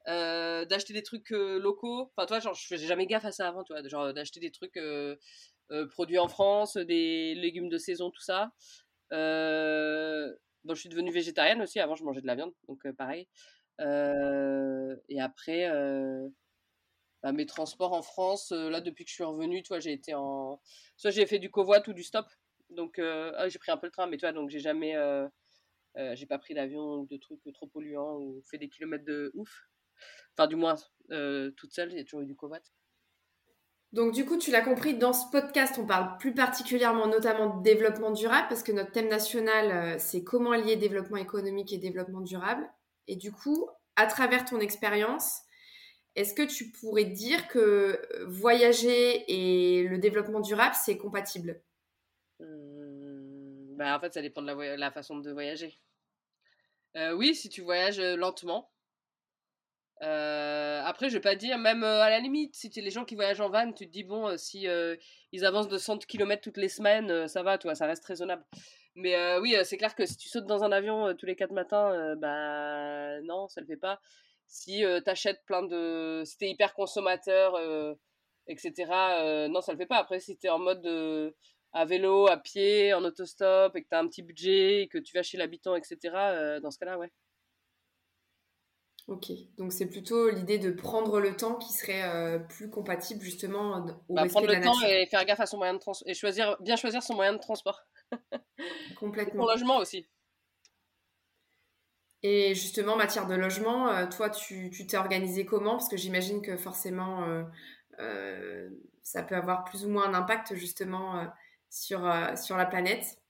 Euh, 0.09 0.65
d'acheter 0.65 0.95
des 0.95 1.03
trucs 1.03 1.31
locaux. 1.31 2.11
Enfin, 2.17 2.27
toi, 2.27 2.41
genre, 2.41 2.55
je 2.55 2.67
faisais 2.67 2.87
jamais 2.87 3.07
gaffe 3.07 3.25
à 3.25 3.33
ça 3.33 3.49
avant, 3.49 3.63
tu 3.65 3.73
vois. 3.73 3.87
Genre, 3.87 4.15
d'acheter 4.15 4.41
des 4.41 4.51
trucs 4.51 4.79
produits 5.91 6.19
en 6.19 6.29
France, 6.29 6.77
des 6.77 7.35
légumes 7.35 7.69
de 7.69 7.79
saison, 7.79 8.11
tout 8.11 8.23
ça. 8.23 8.51
bon, 9.11 10.75
je 10.75 10.81
suis 10.81 10.89
devenue 10.89 11.13
végétarienne 11.13 11.63
aussi. 11.63 11.81
Avant, 11.81 11.95
je 11.95 12.05
mangeais 12.05 12.23
de 12.23 12.27
la 12.27 12.35
viande, 12.37 12.53
donc 12.69 12.81
pareil. 12.97 13.29
et 13.81 15.21
après 15.21 15.67
bah, 17.23 17.33
mes 17.33 17.47
transports 17.47 17.93
en 17.93 18.03
France, 18.03 18.53
euh, 18.53 18.71
là, 18.71 18.81
depuis 18.81 19.05
que 19.05 19.11
je 19.11 19.15
suis 19.15 19.25
revenue, 19.25 19.63
toi, 19.63 19.81
j'ai 19.81 19.93
été 19.93 20.15
en. 20.15 20.61
Soit 20.97 21.11
j'ai 21.11 21.27
fait 21.27 21.39
du 21.39 21.51
covoit 21.51 21.87
ou 21.89 21.93
du 21.93 22.05
stop. 22.05 22.27
Donc, 22.71 22.99
euh, 22.99 23.33
ah, 23.37 23.49
j'ai 23.49 23.59
pris 23.59 23.73
un 23.73 23.77
peu 23.77 23.87
le 23.87 23.93
train, 23.93 24.07
mais 24.07 24.19
toi, 24.19 24.33
donc 24.33 24.51
j'ai 24.51 24.61
jamais. 24.61 24.97
Euh, 24.97 25.29
j'ai 26.15 26.27
pas 26.27 26.39
pris 26.39 26.55
l'avion 26.55 27.01
ou 27.01 27.07
de 27.07 27.17
trucs 27.17 27.41
trop 27.55 27.67
polluants 27.67 28.19
ou 28.19 28.43
fait 28.49 28.59
des 28.59 28.69
kilomètres 28.69 29.05
de 29.05 29.33
ouf. 29.35 29.69
Enfin, 30.37 30.47
du 30.47 30.57
moins, 30.57 30.77
toute 31.57 31.73
seule, 31.73 31.91
j'ai 31.91 32.05
toujours 32.05 32.21
eu 32.21 32.27
du 32.27 32.37
covoit. 32.37 32.61
Donc 33.93 34.13
du 34.13 34.27
coup, 34.27 34.37
tu 34.37 34.51
l'as 34.51 34.61
compris, 34.61 34.95
dans 34.99 35.15
ce 35.15 35.31
podcast, 35.33 35.77
on 35.79 35.87
parle 35.87 36.19
plus 36.19 36.35
particulièrement 36.35 37.07
notamment 37.07 37.57
de 37.57 37.63
développement 37.63 38.11
durable, 38.11 38.47
parce 38.49 38.63
que 38.63 38.73
notre 38.73 38.93
thème 38.93 39.09
national, 39.09 39.99
c'est 39.99 40.23
comment 40.23 40.53
lier 40.53 40.77
développement 40.77 41.17
économique 41.17 41.73
et 41.73 41.79
développement 41.79 42.21
durable. 42.21 42.69
Et 43.07 43.17
du 43.17 43.33
coup, 43.33 43.69
à 43.97 44.07
travers 44.07 44.45
ton 44.45 44.61
expérience, 44.61 45.41
est-ce 46.15 46.35
que 46.35 46.43
tu 46.43 46.71
pourrais 46.71 47.05
dire 47.05 47.49
que 47.49 47.59
euh, 47.59 48.25
voyager 48.27 49.25
et 49.29 49.85
le 49.85 49.99
développement 49.99 50.41
durable, 50.41 50.75
c'est 50.75 50.99
compatible? 50.99 51.63
Mmh, 52.41 53.77
Bah, 53.77 53.97
en 53.97 54.01
fait, 54.01 54.13
ça 54.13 54.21
dépend 54.21 54.43
de 54.43 54.47
la, 54.49 54.77
la 54.77 54.91
façon 54.91 55.19
de 55.19 55.33
voyager. 55.33 55.79
oui, 57.15 57.35
si 57.35 57.49
tu 57.49 57.63
voyages 57.63 58.01
lentement. 58.01 58.71
Après, 60.01 61.09
je 61.09 61.15
vais 61.15 61.21
pas 61.21 61.35
dire, 61.35 61.59
même 61.59 61.85
à 61.85 62.11
la 62.11 62.21
limite, 62.21 62.55
si 62.55 62.71
tu 62.71 62.79
es 62.81 62.83
les 62.83 62.91
gens 62.91 63.05
qui 63.05 63.15
voyagent 63.15 63.41
en 63.41 63.51
van, 63.51 63.73
tu 63.73 63.87
te 63.87 63.93
dis, 63.93 64.05
bon, 64.05 64.37
si 64.37 64.67
ils 65.33 65.45
avancent 65.45 65.69
de 65.69 65.79
100 65.79 66.07
km 66.07 66.43
toutes 66.43 66.57
les 66.57 66.69
semaines, 66.69 67.29
ça 67.29 67.43
va, 67.43 67.59
toi, 67.59 67.75
ça 67.75 67.87
reste 67.87 68.05
raisonnable. 68.05 68.45
Mais 68.95 69.37
oui, 69.39 69.55
c'est 69.65 69.77
clair 69.77 69.95
que 69.95 70.07
si 70.07 70.17
tu 70.17 70.29
sautes 70.29 70.47
dans 70.47 70.65
un 70.65 70.73
avion 70.73 71.15
tous 71.15 71.27
les 71.27 71.37
4 71.37 71.53
matins, 71.53 72.17
bah 72.17 73.21
non, 73.23 73.47
ça 73.49 73.61
le 73.61 73.67
fait 73.67 73.77
pas. 73.77 74.01
Si 74.47 74.79
tu 74.81 75.11
achètes 75.11 75.45
plein 75.47 75.63
de. 75.63 76.23
Si 76.25 76.39
t'es 76.39 76.49
hyper 76.49 76.75
consommateur, 76.75 77.57
etc., 78.47 78.73
non, 79.51 79.61
ça 79.61 79.73
le 79.73 79.79
fait 79.79 79.87
pas. 79.87 79.99
Après, 79.99 80.21
si 80.21 80.37
t'es 80.39 80.49
en 80.49 80.59
mode 80.59 80.87
à 81.73 81.85
vélo, 81.85 82.29
à 82.29 82.39
pied, 82.39 82.95
en 82.95 83.05
autostop, 83.05 83.77
et 83.77 83.83
que 83.83 83.89
t'as 83.89 84.01
un 84.01 84.09
petit 84.09 84.23
budget, 84.23 84.83
et 84.83 84.89
que 84.89 84.99
tu 84.99 85.15
vas 85.15 85.23
chez 85.23 85.37
l'habitant, 85.37 85.77
etc., 85.77 85.99
dans 86.63 86.71
ce 86.71 86.79
cas-là, 86.79 86.99
ouais. 86.99 87.13
Ok, 89.09 89.33
donc 89.57 89.73
c'est 89.73 89.87
plutôt 89.87 90.29
l'idée 90.29 90.59
de 90.59 90.71
prendre 90.71 91.19
le 91.19 91.35
temps 91.35 91.55
qui 91.55 91.73
serait 91.73 92.47
plus 92.49 92.69
compatible 92.69 93.23
justement 93.23 93.85
au 94.09 94.15
bah, 94.15 94.27
prendre 94.27 94.47
le 94.47 94.61
temps 94.61 94.79
et 94.87 95.07
faire 95.07 95.25
gaffe 95.25 95.41
à 95.41 95.47
son 95.47 95.57
moyen 95.57 95.73
de 95.73 95.79
transport 95.79 96.07
et 96.07 96.13
choisir 96.13 96.59
bien 96.61 96.77
choisir 96.77 97.03
son 97.03 97.15
moyen 97.15 97.33
de 97.33 97.39
transport. 97.39 97.81
Complètement. 99.01 99.45
Pour 99.45 99.51
logement 99.51 99.79
aussi. 99.79 100.07
Et 102.23 102.55
justement, 102.55 102.95
en 102.95 102.97
matière 102.97 103.27
de 103.27 103.35
logement, 103.35 103.91
euh, 103.91 104.07
toi, 104.07 104.29
tu 104.31 104.71
t'es 104.71 104.97
organisé 104.97 105.47
comment? 105.47 105.73
Parce 105.73 105.89
que 105.89 105.97
j'imagine 105.97 106.43
que 106.43 106.57
forcément, 106.57 107.25
euh, 107.25 107.45
euh, 108.01 108.69
ça 109.03 109.23
peut 109.23 109.37
avoir 109.37 109.65
plus 109.65 109.85
ou 109.85 109.89
moins 109.89 110.09
un 110.09 110.15
impact 110.15 110.55
justement 110.55 111.33
sur, 111.71 112.01
sur 112.37 112.57
la 112.57 112.67
planète. 112.67 113.21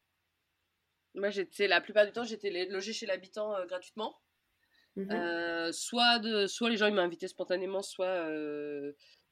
Moi, 1.14 1.30
j'étais 1.30 1.68
la 1.68 1.80
plupart 1.80 2.06
du 2.06 2.12
temps, 2.12 2.24
j'étais 2.24 2.66
logée 2.66 2.92
chez 2.92 3.06
l'habitant 3.06 3.54
gratuitement. 3.66 4.18
Mmh 4.98 5.72
soit, 5.72 6.18
de, 6.18 6.46
soit 6.46 6.70
les 6.70 6.76
gens 6.76 6.86
ils 6.86 6.94
m'ont 6.94 7.02
invité 7.02 7.28
spontanément, 7.28 7.82
soit 7.82 8.26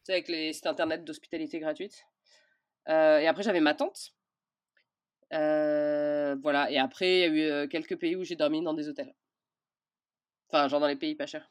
avec 0.08 0.28
les 0.28 0.52
sites 0.52 0.66
internet 0.66 1.04
d'hospitalité 1.04 1.58
gratuite. 1.58 2.04
et 2.88 3.26
après, 3.26 3.42
j'avais 3.42 3.60
ma 3.60 3.74
tante 3.74 4.16
euh, 5.32 6.36
voilà, 6.42 6.70
et 6.70 6.78
après, 6.78 7.14
il 7.14 7.20
y 7.20 7.24
a 7.24 7.26
eu 7.26 7.40
euh, 7.50 7.66
quelques 7.66 7.96
pays 7.96 8.16
où 8.16 8.24
j'ai 8.24 8.36
dormi 8.36 8.62
dans 8.62 8.74
des 8.74 8.88
hôtels. 8.88 9.14
Enfin, 10.48 10.68
genre 10.68 10.80
dans 10.80 10.86
les 10.86 10.96
pays 10.96 11.14
pas 11.14 11.26
chers. 11.26 11.50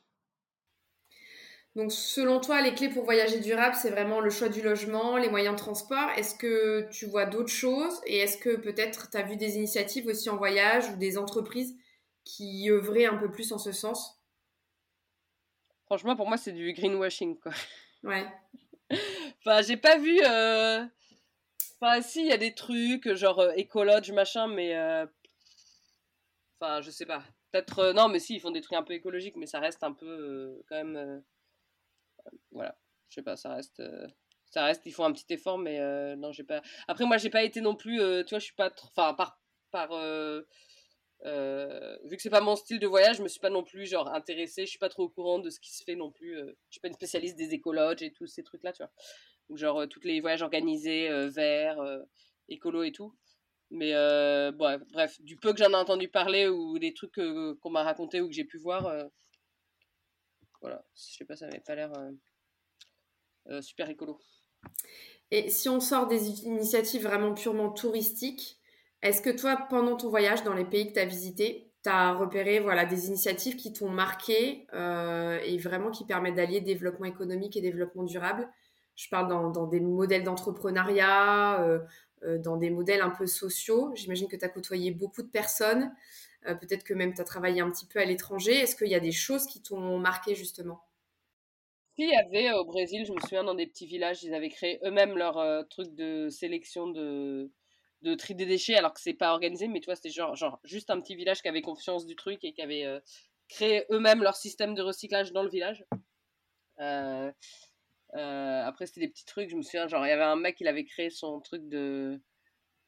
Donc, 1.76 1.92
selon 1.92 2.40
toi, 2.40 2.62
les 2.62 2.74
clés 2.74 2.88
pour 2.88 3.04
voyager 3.04 3.42
durable, 3.42 3.76
c'est 3.76 3.90
vraiment 3.90 4.22
le 4.22 4.30
choix 4.30 4.48
du 4.48 4.62
logement, 4.62 5.18
les 5.18 5.30
moyens 5.30 5.56
de 5.56 5.60
transport. 5.60 6.10
Est-ce 6.16 6.36
que 6.36 6.88
tu 6.90 7.06
vois 7.06 7.26
d'autres 7.26 7.50
choses? 7.50 8.00
Et 8.06 8.20
est-ce 8.20 8.38
que 8.38 8.56
peut-être 8.56 9.10
tu 9.10 9.18
as 9.18 9.24
vu 9.24 9.36
des 9.36 9.58
initiatives 9.58 10.08
aussi 10.08 10.30
en 10.30 10.38
voyage 10.38 10.90
ou 10.90 10.96
des 10.96 11.18
entreprises 11.18 11.76
qui 12.25 12.70
œuvraient 12.70 13.05
un 13.05 13.17
peu 13.17 13.32
plus 13.32 13.53
en 13.53 13.58
ce 13.58 13.72
sens 13.72 14.20
Franchement, 15.86 16.15
pour 16.15 16.27
moi, 16.27 16.38
c'est 16.38 16.51
du 16.51 16.74
greenwashing, 16.74 17.39
quoi. 17.39 17.53
Ouais. 18.03 18.27
enfin, 19.39 19.62
j'ai 19.62 19.77
pas 19.77 19.98
vu. 19.98 20.20
Euh, 20.24 20.84
Enfin, 21.82 22.01
si, 22.01 22.22
il 22.22 22.27
y 22.27 22.32
a 22.32 22.38
des 22.38 22.53
trucs, 22.53 23.13
genre 23.13 23.39
euh, 23.39 24.13
machin, 24.13 24.48
mais. 24.48 24.75
Euh, 24.75 25.05
enfin, 26.60 26.82
je 26.82 26.89
sais 26.89 27.05
pas. 27.05 27.24
Peut-être. 27.51 27.79
Euh, 27.79 27.94
non, 27.94 28.08
mais 28.08 28.20
si, 28.20 28.36
ils 28.36 28.39
font 28.39 28.51
des 28.51 28.62
trucs 28.62 28.77
un 28.77 28.84
peu 28.84 28.94
écologiques, 28.94 29.36
mais 29.36 29.46
ça 29.46 29.60
reste 29.60 29.84
un 29.84 29.94
peu. 29.94 30.62
quand 30.67 30.75
même. 30.84 31.24
voilà. 32.51 32.77
Je 33.10 33.15
sais 33.15 33.24
pas, 33.24 33.36
ça 33.36 33.53
reste. 33.53 33.82
ça 34.48 34.63
reste, 34.65 34.86
ils 34.86 34.94
font 34.94 35.05
un 35.05 35.12
petit 35.12 35.32
effort, 35.34 35.58
mais 35.58 35.79
non, 36.15 36.32
j'ai 36.32 36.44
pas. 36.44 36.62
Après, 36.88 37.05
moi, 37.05 37.17
j'ai 37.17 37.29
pas 37.29 37.44
été 37.44 37.62
non 37.62 37.75
plus. 37.75 37.98
tu 38.25 38.29
vois, 38.29 38.39
je 38.39 38.46
suis 38.46 38.55
pas. 38.55 38.72
Enfin, 38.84 39.13
par. 39.13 39.39
par 39.72 39.89
vu 41.25 42.15
que 42.15 42.22
c'est 42.22 42.29
pas 42.29 42.41
mon 42.41 42.55
style 42.55 42.79
de 42.79 42.88
voyage, 42.88 43.17
je 43.17 43.24
me 43.24 43.27
suis 43.27 43.39
pas 43.39 43.50
non 43.50 43.63
plus 43.63 43.88
genre 43.88 44.08
intéressée, 44.13 44.65
je 44.65 44.70
suis 44.70 44.79
pas 44.79 44.89
trop 44.89 45.03
au 45.03 45.10
courant 45.10 45.39
de 45.39 45.50
ce 45.50 45.60
qui 45.60 45.74
se 45.74 45.84
fait 45.84 45.96
non 45.96 46.12
plus. 46.12 46.36
je 46.36 46.53
suis 46.70 46.79
pas 46.79 46.88
une 46.88 46.94
spécialiste 46.94 47.36
des 47.36 47.53
écologes 47.53 48.01
et 48.01 48.12
tous 48.12 48.27
ces 48.27 48.44
trucs 48.44 48.63
là, 48.63 48.72
tu 48.72 48.84
vois 48.84 48.91
genre 49.53 49.82
euh, 49.82 49.88
toutes 49.88 50.05
les 50.05 50.20
voyages 50.22 50.41
organisés, 50.41 51.10
euh, 51.10 51.29
verts, 51.29 51.79
euh, 51.79 52.00
écolo 52.50 52.84
et 52.84 52.91
tout. 52.91 53.13
Mais 53.72 53.94
bon, 54.51 54.79
bref, 54.91 55.20
du 55.22 55.38
peu 55.38 55.51
que 55.51 55.58
j'en 55.58 55.72
ai 55.72 55.75
entendu 55.75 56.08
parler 56.08 56.48
ou 56.48 56.77
des 56.77 56.94
trucs 56.94 57.15
qu'on 57.15 57.70
m'a 57.72 57.84
raconté 57.84 58.22
ou 58.22 58.27
que 58.27 58.34
j'ai 58.34 58.46
pu 58.46 58.58
voir, 58.60 58.84
voilà, 60.62 60.86
je 60.96 61.17
sais 61.17 61.25
pas, 61.25 61.36
ça 61.36 61.48
n'avait 61.48 61.62
pas 61.62 61.74
l'air 61.74 61.91
super 63.63 63.89
écolo. 63.89 64.20
Et 65.32 65.50
si 65.50 65.67
on 65.67 65.79
sort 65.79 66.08
des 66.08 66.46
initiatives 66.46 67.03
vraiment 67.03 67.34
purement 67.34 67.72
touristiques, 67.72 68.60
est-ce 69.08 69.22
que 69.22 69.30
toi, 69.30 69.58
pendant 69.70 69.96
ton 69.96 70.10
voyage 70.10 70.44
dans 70.44 70.54
les 70.54 70.66
pays 70.66 70.88
que 70.90 70.94
tu 70.94 71.00
as 71.00 71.06
visités, 71.06 71.72
tu 71.84 71.90
as 71.90 72.14
repéré 72.14 72.60
voilà, 72.60 72.86
des 72.86 73.08
initiatives 73.08 73.56
qui 73.56 73.72
t'ont 73.72 73.90
marqué 73.90 74.68
et 74.74 75.58
vraiment 75.58 75.92
qui 75.92 76.06
permettent 76.06 76.36
d'allier 76.36 76.62
développement 76.62 77.06
économique 77.06 77.56
et 77.56 77.62
développement 77.62 78.04
durable? 78.04 78.50
Je 78.96 79.10
parle 79.10 79.28
dans, 79.28 79.68
des 79.68 79.82
modèles 79.82 80.24
d'entrepreneuriat, 80.24 81.62
euh, 81.62 81.80
euh, 82.24 82.38
dans 82.38 82.56
des 82.56 82.70
modèles 82.70 83.02
un 83.02 83.10
peu 83.10 83.28
sociaux. 83.28 83.92
J'imagine 83.96 84.28
que 84.28 84.38
tu 84.38 84.46
as 84.46 84.50
côtoyé 84.50 84.92
beaucoup 84.92 85.22
de 85.22 85.28
personnes. 85.28 85.94
Euh, 86.48 86.56
peut-être 86.56 86.84
que 86.84 86.94
même 86.94 87.14
tu 87.14 87.20
as 87.20 87.26
travaillé 87.26 87.60
un 87.62 87.70
petit 87.70 87.86
peu 87.86 88.00
à 88.00 88.06
l'étranger. 88.06 88.54
Est-ce 88.54 88.76
qu'il 88.76 88.88
y 88.88 88.96
a 88.96 89.00
des 89.02 89.12
choses 89.12 89.48
qui 89.48 89.62
t'ont 89.62 90.00
marqué 90.00 90.34
justement? 90.34 90.82
Il 91.98 92.10
y 92.10 92.16
avait 92.16 92.54
au 92.54 92.66
Brésil, 92.66 93.06
je 93.06 93.14
me 93.14 93.20
souviens, 93.22 93.44
dans 93.44 93.56
des 93.56 93.68
petits 93.68 93.86
villages, 93.86 94.22
ils 94.24 94.34
avaient 94.34 94.50
créé 94.50 94.80
eux-mêmes 94.84 95.18
leur 95.18 95.66
truc 95.70 95.96
de 95.96 96.28
sélection 96.28 96.88
de, 96.88 97.50
de 98.06 98.16
tri 98.16 98.36
des 98.36 98.46
déchets, 98.46 98.76
alors 98.76 98.94
que 98.94 99.02
c'est 99.02 99.14
pas 99.14 99.34
organisé, 99.34 99.68
mais 99.68 99.82
tu 99.82 99.86
vois, 99.86 99.96
c'était 99.96 100.10
genre, 100.10 100.36
genre 100.36 100.60
juste 100.64 100.90
un 100.90 101.02
petit 101.02 101.16
village 101.16 101.42
qui 101.42 101.50
avait 101.50 101.62
confiance 101.62 102.06
du 102.06 102.16
truc 102.16 102.44
et 102.44 102.54
qui 102.54 102.62
avait 102.62 103.02
créé 103.50 103.86
eux-mêmes 103.92 104.24
leur 104.24 104.36
système 104.36 104.76
de 104.76 104.82
recyclage 104.82 105.34
dans 105.34 105.44
le 105.44 105.50
village. 105.50 105.86
Euh, 108.16 108.64
après, 108.64 108.86
c'était 108.86 109.02
des 109.02 109.10
petits 109.10 109.26
trucs. 109.26 109.50
Je 109.50 109.56
me 109.56 109.62
souviens, 109.62 109.88
genre, 109.88 110.06
il 110.06 110.10
y 110.10 110.12
avait 110.12 110.24
un 110.24 110.36
mec, 110.36 110.58
il 110.60 110.68
avait 110.68 110.86
créé 110.86 111.10
son 111.10 111.40
truc 111.42 111.68
de. 111.68 112.20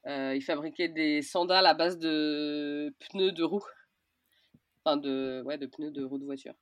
Euh, 0.06 0.34
il 0.36 0.42
fabriquait 0.42 0.88
des 0.88 1.22
sandales 1.22 1.66
à 1.66 1.74
base 1.74 1.98
de 2.00 2.94
pneus 3.00 3.34
de 3.34 3.44
roues. 3.44 3.66
Enfin, 4.84 4.98
de, 4.98 5.42
ouais, 5.46 5.58
de 5.58 5.66
pneus 5.66 5.92
de 5.92 6.04
roues 6.04 6.20
de 6.20 6.26
voiture. 6.26 6.54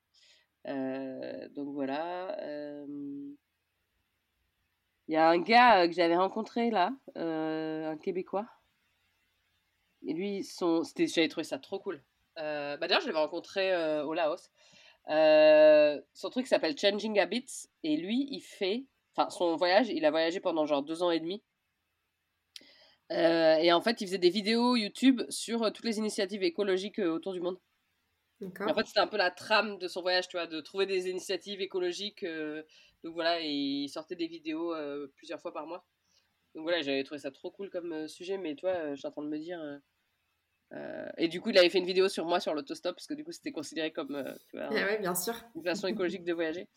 Euh, 0.68 1.48
donc 1.50 1.74
voilà. 1.74 2.36
Il 5.08 5.14
y 5.14 5.18
a 5.18 5.30
un 5.30 5.38
gars 5.38 5.88
que 5.88 5.94
j'avais 5.94 6.18
rencontré 6.18 6.70
là, 6.72 6.92
un 7.16 7.98
Québécois. 7.98 8.48
Et 10.08 10.14
lui, 10.14 10.44
son, 10.44 10.84
j'avais 10.98 11.28
trouvé 11.28 11.44
ça 11.44 11.60
trop 11.60 11.80
cool. 11.80 12.04
bah 12.36 12.78
D'ailleurs, 12.78 13.02
je 13.02 13.08
l'avais 13.08 13.20
rencontré 13.20 13.76
au 14.04 14.14
Laos. 14.14 14.52
Euh, 15.10 16.02
son 16.14 16.30
truc 16.30 16.48
s'appelle 16.48 16.78
Changing 16.78 17.20
Habits 17.20 17.68
et 17.84 17.96
lui, 17.96 18.28
il 18.32 18.42
fait, 18.42 18.86
enfin, 19.16 19.30
son 19.30 19.56
voyage, 19.56 19.90
il 19.90 20.04
a 20.06 20.12
voyagé 20.12 20.40
pendant 20.40 20.66
genre 20.66 20.84
deux 20.84 21.04
ans 21.04 21.12
et 21.12 21.20
demi. 21.20 21.44
Euh, 23.12 23.56
et 23.58 23.72
en 23.72 23.82
fait, 23.82 24.02
il 24.02 24.08
faisait 24.08 24.18
des 24.18 24.32
vidéos 24.32 24.76
YouTube 24.76 25.22
sur 25.30 25.64
euh, 25.64 25.70
toutes 25.70 25.86
les 25.86 26.00
initiatives 26.00 26.42
écologiques 26.44 27.00
autour 27.00 27.34
du 27.34 27.40
monde. 27.42 27.60
En 28.60 28.74
fait, 28.74 28.86
c'était 28.88 29.00
un 29.00 29.08
peu 29.08 29.18
la 29.18 29.32
trame 29.32 29.78
de 29.78 29.88
son 29.88 30.02
voyage, 30.02 30.28
tu 30.28 30.38
vois, 30.38 30.48
de 30.48 30.60
trouver 30.60 30.86
des 30.86 31.08
initiatives 31.10 31.62
écologiques. 31.62 32.26
Donc 33.06 33.14
voilà, 33.14 33.40
et 33.40 33.48
il 33.48 33.88
sortait 33.88 34.16
des 34.16 34.28
vidéos 34.28 34.74
plusieurs 35.16 35.40
fois 35.40 35.54
par 35.54 35.66
mois. 35.66 35.86
Donc 36.56 36.64
voilà, 36.64 36.82
j'avais 36.82 37.04
trouvé 37.04 37.20
ça 37.20 37.32
trop 37.32 37.52
cool 37.52 37.70
comme 37.70 38.10
sujet, 38.10 38.38
mais 38.38 38.56
toi, 38.56 38.94
je 38.94 39.00
suis 39.00 39.08
en 39.08 39.12
train 39.12 39.24
de 39.24 39.30
me 39.30 39.40
dire, 39.40 39.62
euh, 40.74 41.08
et 41.18 41.28
du 41.28 41.42
coup, 41.42 41.50
il 41.50 41.58
avait 41.58 41.70
fait 41.70 41.78
une 41.78 41.86
vidéo 41.86 42.10
sur 42.10 42.26
moi 42.26 42.40
sur 42.40 42.54
l'autostop 42.54 42.96
parce 42.96 43.08
que 43.08 43.14
du 43.14 43.24
coup, 43.24 43.32
c'était 43.32 43.52
considéré 43.52 43.92
comme 43.92 44.16
euh, 44.16 44.34
ah 44.60 44.98
bien 45.00 45.16
sûr. 45.16 45.36
une 45.56 45.64
façon 45.64 45.88
écologique 45.88 46.24
de 46.24 46.34
voyager. 46.34 46.68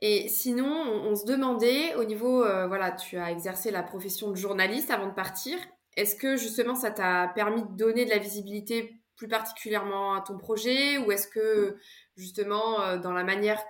Et 0.00 0.28
sinon, 0.28 0.66
on, 0.66 1.14
se 1.14 1.24
demandait 1.24 1.94
au 1.94 2.02
niveau, 2.02 2.44
euh, 2.44 2.66
voilà, 2.66 2.90
tu 2.90 3.18
as 3.18 3.30
exercé 3.30 3.70
la 3.70 3.84
profession 3.84 4.30
de 4.30 4.36
journaliste 4.36 4.90
avant 4.90 5.06
de 5.06 5.14
partir. 5.14 5.56
Est-ce 5.96 6.16
que 6.16 6.36
justement 6.36 6.74
ça 6.74 6.90
t'a 6.90 7.30
permis 7.34 7.62
de 7.62 7.76
donner 7.76 8.04
de 8.04 8.10
la 8.10 8.18
visibilité 8.18 8.96
plus 9.14 9.28
particulièrement 9.28 10.14
à 10.14 10.20
ton 10.20 10.38
projet 10.38 10.98
ou 10.98 11.12
est-ce 11.12 11.28
que 11.28 11.76
justement 12.16 12.96
dans 12.96 13.12
la 13.12 13.22
manière 13.22 13.62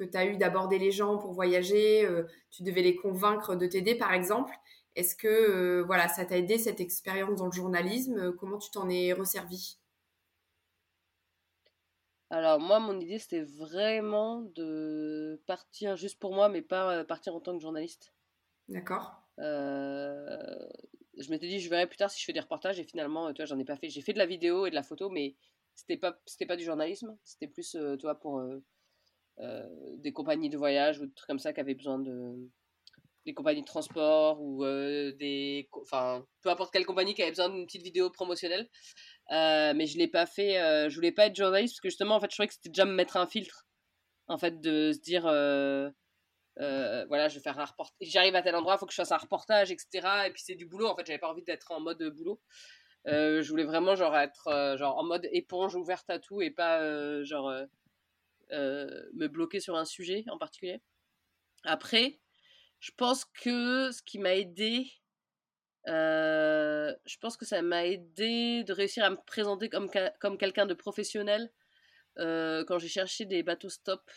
que 0.00 0.10
tu 0.10 0.16
as 0.16 0.26
eu 0.26 0.36
d'aborder 0.36 0.78
les 0.78 0.90
gens 0.90 1.18
pour 1.18 1.32
voyager, 1.32 2.08
tu 2.50 2.62
devais 2.62 2.82
les 2.82 2.96
convaincre 2.96 3.54
de 3.54 3.66
t'aider 3.66 3.94
par 3.94 4.12
exemple 4.12 4.52
est-ce 4.96 5.14
que 5.14 5.28
euh, 5.28 5.82
voilà, 5.84 6.08
ça 6.08 6.24
t'a 6.24 6.36
aidé 6.36 6.58
cette 6.58 6.80
expérience 6.80 7.38
dans 7.38 7.46
le 7.46 7.52
journalisme? 7.52 8.18
Euh, 8.18 8.32
Comment 8.32 8.58
tu 8.58 8.70
t'en 8.70 8.88
es 8.88 9.12
resservi 9.12 9.76
alors 12.32 12.60
moi, 12.60 12.78
mon 12.78 13.00
idée, 13.00 13.18
c'était 13.18 13.42
vraiment 13.42 14.42
de 14.54 15.42
partir 15.46 15.96
juste 15.96 16.20
pour 16.20 16.32
moi, 16.32 16.48
mais 16.48 16.62
pas 16.62 16.98
euh, 16.98 17.04
partir 17.04 17.34
en 17.34 17.40
tant 17.40 17.56
que 17.56 17.60
journaliste. 17.60 18.14
D'accord. 18.68 19.20
je 19.36 21.28
m'étais 21.28 21.48
dit, 21.48 21.58
je 21.58 21.68
verrai 21.68 21.88
plus 21.88 21.96
tard 21.96 22.08
si 22.08 22.20
je 22.20 22.24
fais 22.24 22.32
des 22.32 22.38
reportages, 22.38 22.78
et 22.78 22.84
finalement, 22.84 23.32
tu 23.32 23.42
vois, 23.42 23.46
j'en 23.46 23.58
ai 23.58 23.64
pas 23.64 23.74
fait. 23.74 23.88
J'ai 23.88 24.00
fait 24.00 24.12
de 24.12 24.18
la 24.18 24.26
vidéo 24.26 24.66
et 24.66 24.70
de 24.70 24.76
la 24.76 24.84
photo, 24.84 25.10
mais 25.10 25.34
c'était 25.74 25.96
pas, 25.96 26.20
c'était 26.24 26.46
pas 26.46 26.54
du 26.54 26.62
journalisme. 26.62 27.18
C'était 27.24 27.48
plus, 27.48 27.72
tu 27.72 28.02
vois, 28.02 28.14
pour 28.14 28.40
des 29.98 30.12
compagnies 30.12 30.50
de 30.50 30.58
voyage 30.58 31.00
ou 31.00 31.06
des 31.06 31.14
trucs 31.14 31.28
comme 31.28 31.38
ça 31.38 31.52
qui 31.52 31.60
avaient 31.60 31.74
besoin 31.74 31.98
de, 31.98 32.50
des 33.26 33.34
compagnies 33.34 33.62
de 33.62 33.66
transport 33.66 34.40
ou 34.40 34.64
des. 34.64 35.68
Enfin, 35.72 36.24
peu 36.42 36.50
importe 36.50 36.72
quelle 36.72 36.86
compagnie 36.86 37.14
qui 37.14 37.22
avait 37.22 37.30
besoin 37.30 37.48
d'une 37.48 37.66
petite 37.66 37.82
vidéo 37.82 38.10
promotionnelle. 38.10 38.68
mais 39.30 39.86
je 39.86 39.98
l'ai 39.98 40.08
pas 40.08 40.26
fait. 40.26 40.54
je 40.90 40.94
voulais 40.94 41.12
pas 41.12 41.26
être 41.26 41.36
journaliste 41.36 41.74
parce 41.74 41.80
que 41.80 41.88
justement, 41.88 42.16
en 42.16 42.20
fait, 42.20 42.30
je 42.30 42.36
trouvais 42.36 42.48
que 42.48 42.54
c'était 42.54 42.70
déjà 42.70 42.84
me 42.84 42.94
mettre 42.94 43.16
un 43.16 43.26
filtre. 43.26 43.66
En 44.28 44.38
fait, 44.38 44.60
de 44.60 44.92
se 44.92 45.00
dire. 45.00 45.22
voilà, 45.22 45.92
je 47.28 47.36
vais 47.36 47.42
faire 47.42 47.58
un 47.58 47.64
reportage. 47.64 47.96
J'arrive 48.00 48.34
à 48.34 48.42
tel 48.42 48.54
endroit, 48.54 48.74
il 48.76 48.78
faut 48.78 48.86
que 48.86 48.92
je 48.92 48.96
fasse 48.96 49.12
un 49.12 49.18
reportage, 49.18 49.70
etc. 49.70 50.26
Et 50.26 50.30
puis 50.30 50.42
c'est 50.44 50.54
du 50.54 50.66
boulot. 50.66 50.88
En 50.88 50.96
fait, 50.96 51.06
j'avais 51.06 51.18
pas 51.18 51.30
envie 51.30 51.44
d'être 51.44 51.70
en 51.72 51.80
mode 51.80 52.02
boulot. 52.16 52.40
je 53.06 53.48
voulais 53.48 53.64
vraiment 53.64 53.96
genre 53.96 54.16
être 54.16 54.76
genre 54.78 54.98
en 54.98 55.04
mode 55.04 55.26
éponge 55.32 55.74
ouverte 55.74 56.08
à 56.10 56.18
tout 56.18 56.42
et 56.42 56.50
pas 56.50 57.22
genre 57.24 57.52
me 58.50 59.28
bloquer 59.28 59.60
sur 59.60 59.76
un 59.76 59.84
sujet 59.84 60.24
en 60.28 60.38
particulier. 60.38 60.82
Après, 61.64 62.20
je 62.80 62.90
pense 62.96 63.24
que 63.24 63.90
ce 63.90 64.02
qui 64.02 64.18
m'a 64.18 64.34
aidé, 64.34 64.90
je 65.86 67.16
pense 67.20 67.36
que 67.36 67.44
ça 67.44 67.62
m'a 67.62 67.86
aidé 67.86 68.64
de 68.64 68.72
réussir 68.72 69.04
à 69.04 69.10
me 69.10 69.18
présenter 69.26 69.68
comme, 69.68 69.90
comme 70.20 70.38
quelqu'un 70.38 70.66
de 70.66 70.74
professionnel 70.74 71.52
quand 72.16 72.78
j'ai 72.78 72.88
cherché 72.88 73.24
des 73.24 73.42
bateaux 73.42 73.68
stop 73.68 74.10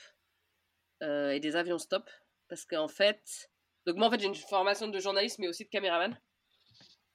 et 1.02 1.40
des 1.40 1.56
avions 1.56 1.78
stop. 1.78 2.10
Parce 2.48 2.66
qu'en 2.66 2.88
fait, 2.88 3.50
donc 3.86 3.98
moi 3.98 4.08
en 4.08 4.12
fait 4.12 4.20
j'ai 4.20 4.28
une 4.28 4.36
formation 4.36 4.88
de 4.88 5.00
journaliste 5.00 5.40
mais 5.40 5.48
aussi 5.48 5.66
de 5.66 5.70
caméraman. 5.70 6.18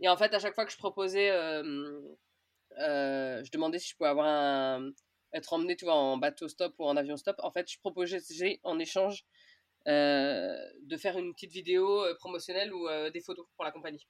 Et 0.00 0.08
en 0.08 0.16
fait 0.16 0.34
à 0.34 0.38
chaque 0.38 0.54
fois 0.54 0.66
que 0.66 0.72
je 0.72 0.78
proposais, 0.78 1.30
je 2.76 3.50
demandais 3.50 3.78
si 3.78 3.90
je 3.90 3.96
pouvais 3.96 4.10
avoir 4.10 4.26
un, 4.26 4.90
être 5.32 5.52
emmené 5.52 5.76
tu 5.76 5.88
en 5.88 6.16
bateau 6.16 6.48
stop 6.48 6.74
ou 6.78 6.84
en 6.84 6.96
avion 6.96 7.16
stop, 7.16 7.36
en 7.42 7.50
fait 7.50 7.70
je 7.70 7.78
proposais 7.78 8.20
en 8.62 8.78
échange 8.78 9.24
euh, 9.88 10.54
de 10.82 10.96
faire 10.98 11.16
une 11.16 11.32
petite 11.32 11.52
vidéo 11.52 12.04
euh, 12.04 12.14
promotionnelle 12.16 12.74
ou 12.74 12.88
euh, 12.88 13.10
des 13.10 13.20
photos 13.20 13.46
pour 13.56 13.64
la 13.64 13.70
compagnie. 13.70 14.06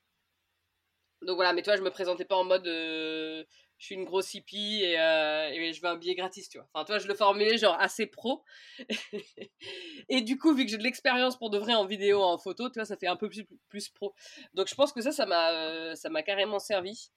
Donc 1.23 1.37
voilà, 1.37 1.53
mais 1.53 1.63
toi, 1.63 1.77
je 1.77 1.83
me 1.83 1.91
présentais 1.91 2.25
pas 2.25 2.37
en 2.37 2.45
mode 2.45 2.65
je 2.65 3.45
suis 3.85 3.95
une 3.95 4.05
grosse 4.05 4.35
hippie 4.35 4.83
et, 4.83 4.95
je 4.97 5.81
veux 5.81 5.89
un 5.89 5.97
billet 5.97 6.17
gratis, 6.17 6.49
tu 6.49 6.59
vois. 6.59 6.69
Enfin, 6.73 6.85
toi, 6.85 6.99
je 6.99 7.07
le 7.07 7.15
formulais 7.15 7.59
genre 7.59 7.77
assez 7.79 8.07
pro. 8.07 8.43
et 10.09 10.21
du 10.23 10.37
coup, 10.37 10.53
vu 10.55 10.65
que 10.65 10.71
j'ai 10.71 10.79
de 10.79 10.83
l'expérience 10.83 11.37
pour 11.37 11.51
de 11.51 11.59
vrai 11.59 11.75
en 11.75 11.87
vidéo, 11.87 12.23
en 12.23 12.39
photo, 12.39 12.69
tu 12.71 12.75
vois, 12.75 12.85
ça 12.85 12.97
fait 12.97 13.07
un 13.07 13.17
peu 13.17 13.29
plus, 13.29 13.47
plus 13.69 13.89
pro. 13.89 14.15
Donc 14.55 14.69
je 14.69 14.75
pense 14.75 14.93
que 14.93 15.01
ça, 15.01 15.13
ça 15.13 15.27
m'a, 15.27 15.95
ça 15.95 16.09
m'a 16.09 16.23
carrément 16.23 16.59
servi. 16.59 17.11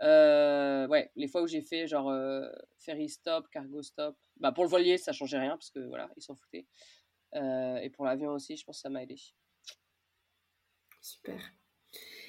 Ouais, 0.00 1.10
les 1.16 1.28
fois 1.28 1.42
où 1.42 1.46
j'ai 1.46 1.62
fait 1.62 1.86
genre 1.86 2.12
ferry 2.78 3.08
stop, 3.08 3.48
cargo 3.50 3.82
stop. 3.82 4.16
Bah, 4.38 4.52
pour 4.52 4.64
le 4.64 4.70
voilier, 4.70 4.98
ça 4.98 5.12
changeait 5.12 5.38
rien 5.38 5.56
parce 5.56 5.70
que 5.70 5.80
voilà, 5.80 6.10
ils 6.16 6.22
s'en 6.22 6.34
foutaient. 6.34 6.66
Euh, 7.34 7.76
et 7.76 7.90
pour 7.90 8.04
l'avion 8.04 8.32
aussi, 8.32 8.56
je 8.56 8.64
pense 8.64 8.78
que 8.78 8.82
ça 8.82 8.88
m'a 8.88 9.02
aidé. 9.02 9.16
Super. 11.00 11.40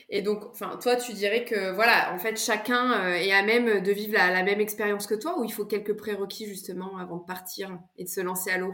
Et 0.10 0.22
donc, 0.22 0.54
toi, 0.82 0.96
tu 0.96 1.14
dirais 1.14 1.44
que 1.44 1.72
voilà, 1.74 2.14
en 2.14 2.18
fait, 2.18 2.38
chacun 2.38 2.94
euh, 3.04 3.14
est 3.16 3.34
à 3.34 3.44
même 3.44 3.82
de 3.82 3.92
vivre 3.92 4.14
la, 4.14 4.44
même 4.44 4.62
expérience 4.62 5.06
que 5.06 5.16
toi, 5.16 5.38
ou 5.40 5.44
il 5.44 5.52
faut 5.52 5.66
quelques 5.66 5.98
prérequis 5.98 6.46
justement 6.46 6.98
avant 6.98 7.18
de 7.18 7.26
partir 7.26 7.78
et 7.98 8.06
de 8.06 8.10
se 8.10 8.22
lancer 8.22 8.52
à 8.52 8.58
l'eau? 8.58 8.74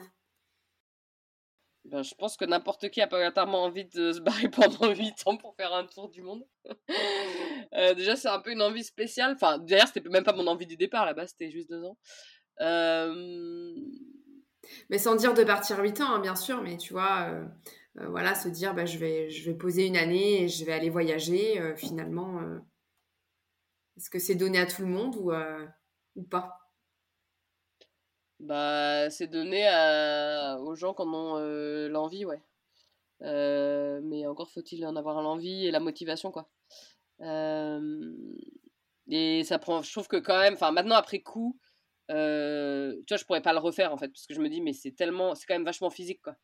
Ben, 1.86 2.02
je 2.02 2.16
pense 2.16 2.38
que 2.38 2.46
n'importe 2.46 2.90
qui 2.90 3.02
a 3.02 3.08
pas 3.08 3.30
vraiment 3.30 3.64
envie 3.64 3.86
de 3.86 4.14
se 4.14 4.20
barrer 4.22 4.50
pendant 4.50 4.94
8 4.94 5.24
ans 5.26 5.38
pour 5.38 5.56
faire 5.56 5.74
un 5.74 5.86
tour 5.86 6.10
du 6.10 6.22
monde. 6.22 6.46
Euh, 7.76 7.96
déjà, 7.96 8.16
c'est 8.16 8.28
un 8.28 8.40
peu 8.40 8.52
une 8.52 8.62
envie 8.62 8.84
spéciale. 8.84 9.32
Enfin, 9.34 9.58
d'ailleurs, 9.58 9.88
c'était 9.88 10.08
même 10.08 10.24
pas 10.24 10.34
mon 10.34 10.46
envie 10.46 10.68
du 10.68 10.78
départ 10.78 11.08
là-bas, 11.08 11.26
c'était 11.26 11.50
juste 11.50 11.72
deux 11.72 11.84
ans. 11.84 11.98
Euh, 12.62 13.74
mais 14.92 15.00
sans 15.00 15.16
dire 15.16 15.34
de 15.34 15.44
partir 15.44 15.80
8 15.80 16.02
ans, 16.02 16.14
hein, 16.14 16.20
bien 16.20 16.36
sûr, 16.36 16.62
mais 16.62 16.78
tu 16.78 16.94
vois, 16.94 17.32
euh, 17.32 18.08
voilà, 18.10 18.36
se 18.36 18.48
dire, 18.48 18.76
bah, 18.76 18.86
je, 18.86 19.00
vais, 19.00 19.32
je 19.32 19.50
vais 19.50 19.58
poser 19.58 19.88
une 19.88 19.98
année 19.98 20.44
et 20.44 20.50
je 20.50 20.64
vais 20.66 20.74
aller 20.74 20.92
voyager, 20.92 21.74
finalement, 21.78 22.42
est-ce 23.98 24.12
que 24.12 24.20
c'est 24.20 24.36
donné 24.36 24.60
à 24.60 24.68
tout 24.68 24.84
le 24.84 24.90
monde 24.90 25.16
ou, 25.16 25.32
ou 26.16 26.24
pas? 26.24 26.63
Bah, 28.44 29.10
c'est 29.10 29.28
donné 29.28 29.68
à, 29.68 30.58
aux 30.60 30.76
gens 30.76 30.94
qui 30.94 31.02
en 31.02 31.14
ont 31.14 31.38
l'envie, 31.90 32.26
ouais. 32.26 32.42
mais 33.22 34.28
encore 34.28 34.52
faut-il 34.52 34.86
en 34.86 34.96
avoir 34.96 35.22
l'envie 35.22 35.66
et 35.66 35.72
la 35.72 35.80
motivation, 35.80 36.32
quoi. 36.32 36.50
et 39.08 39.44
ça 39.44 39.60
prend, 39.60 39.82
je 39.82 39.92
trouve 39.92 40.08
que 40.08 40.18
quand 40.18 40.40
même, 40.40 40.54
enfin, 40.54 40.72
maintenant, 40.72 40.96
après 40.96 41.20
coup, 41.20 41.58
euh, 42.12 42.96
tu 43.08 43.14
vois, 43.14 43.18
je 43.18 43.26
pourrais 43.26 43.42
pas 43.42 43.54
le 43.54 43.60
refaire 43.60 43.94
en 43.94 43.98
fait, 43.98 44.10
parce 44.10 44.28
que 44.28 44.34
je 44.34 44.42
me 44.42 44.50
dis, 44.50 44.62
mais 44.62 44.74
c'est 44.74 44.92
tellement, 44.92 45.36
c'est 45.36 45.46
quand 45.46 45.56
même 45.56 45.66
vachement 45.66 45.90
physique 45.90 46.22
quoi. 46.22 46.36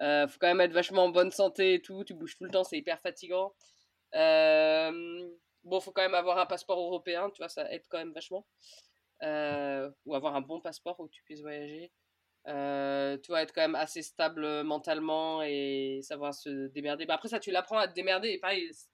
Euh, 0.00 0.26
faut 0.28 0.38
quand 0.40 0.48
même 0.48 0.60
être 0.60 0.72
vachement 0.72 1.04
en 1.04 1.08
bonne 1.10 1.30
santé 1.30 1.74
et 1.74 1.82
tout, 1.82 2.04
tu 2.04 2.14
bouges 2.14 2.36
tout 2.36 2.44
le 2.44 2.50
temps, 2.50 2.64
c'est 2.64 2.78
hyper 2.78 3.00
fatigant. 3.00 3.54
Euh, 4.14 5.28
bon, 5.64 5.80
faut 5.80 5.92
quand 5.92 6.02
même 6.02 6.14
avoir 6.14 6.38
un 6.38 6.46
passeport 6.46 6.78
européen, 6.80 7.30
tu 7.30 7.38
vois, 7.38 7.48
ça 7.48 7.70
aide 7.72 7.84
quand 7.88 7.98
même 7.98 8.12
vachement. 8.12 8.46
Euh, 9.22 9.90
ou 10.06 10.14
avoir 10.14 10.34
un 10.34 10.40
bon 10.40 10.60
passeport 10.60 10.98
où 11.00 11.08
tu 11.08 11.22
puisses 11.24 11.42
voyager. 11.42 11.92
Euh, 12.48 13.18
tu 13.18 13.32
vois, 13.32 13.42
être 13.42 13.52
quand 13.52 13.60
même 13.60 13.74
assez 13.74 14.02
stable 14.02 14.62
mentalement 14.62 15.42
et 15.42 16.00
savoir 16.02 16.34
se 16.34 16.68
démerder. 16.68 17.04
Bah, 17.04 17.14
après, 17.14 17.28
ça, 17.28 17.38
tu 17.38 17.50
l'apprends 17.50 17.78
à 17.78 17.88
te 17.88 17.94
démerder. 17.94 18.40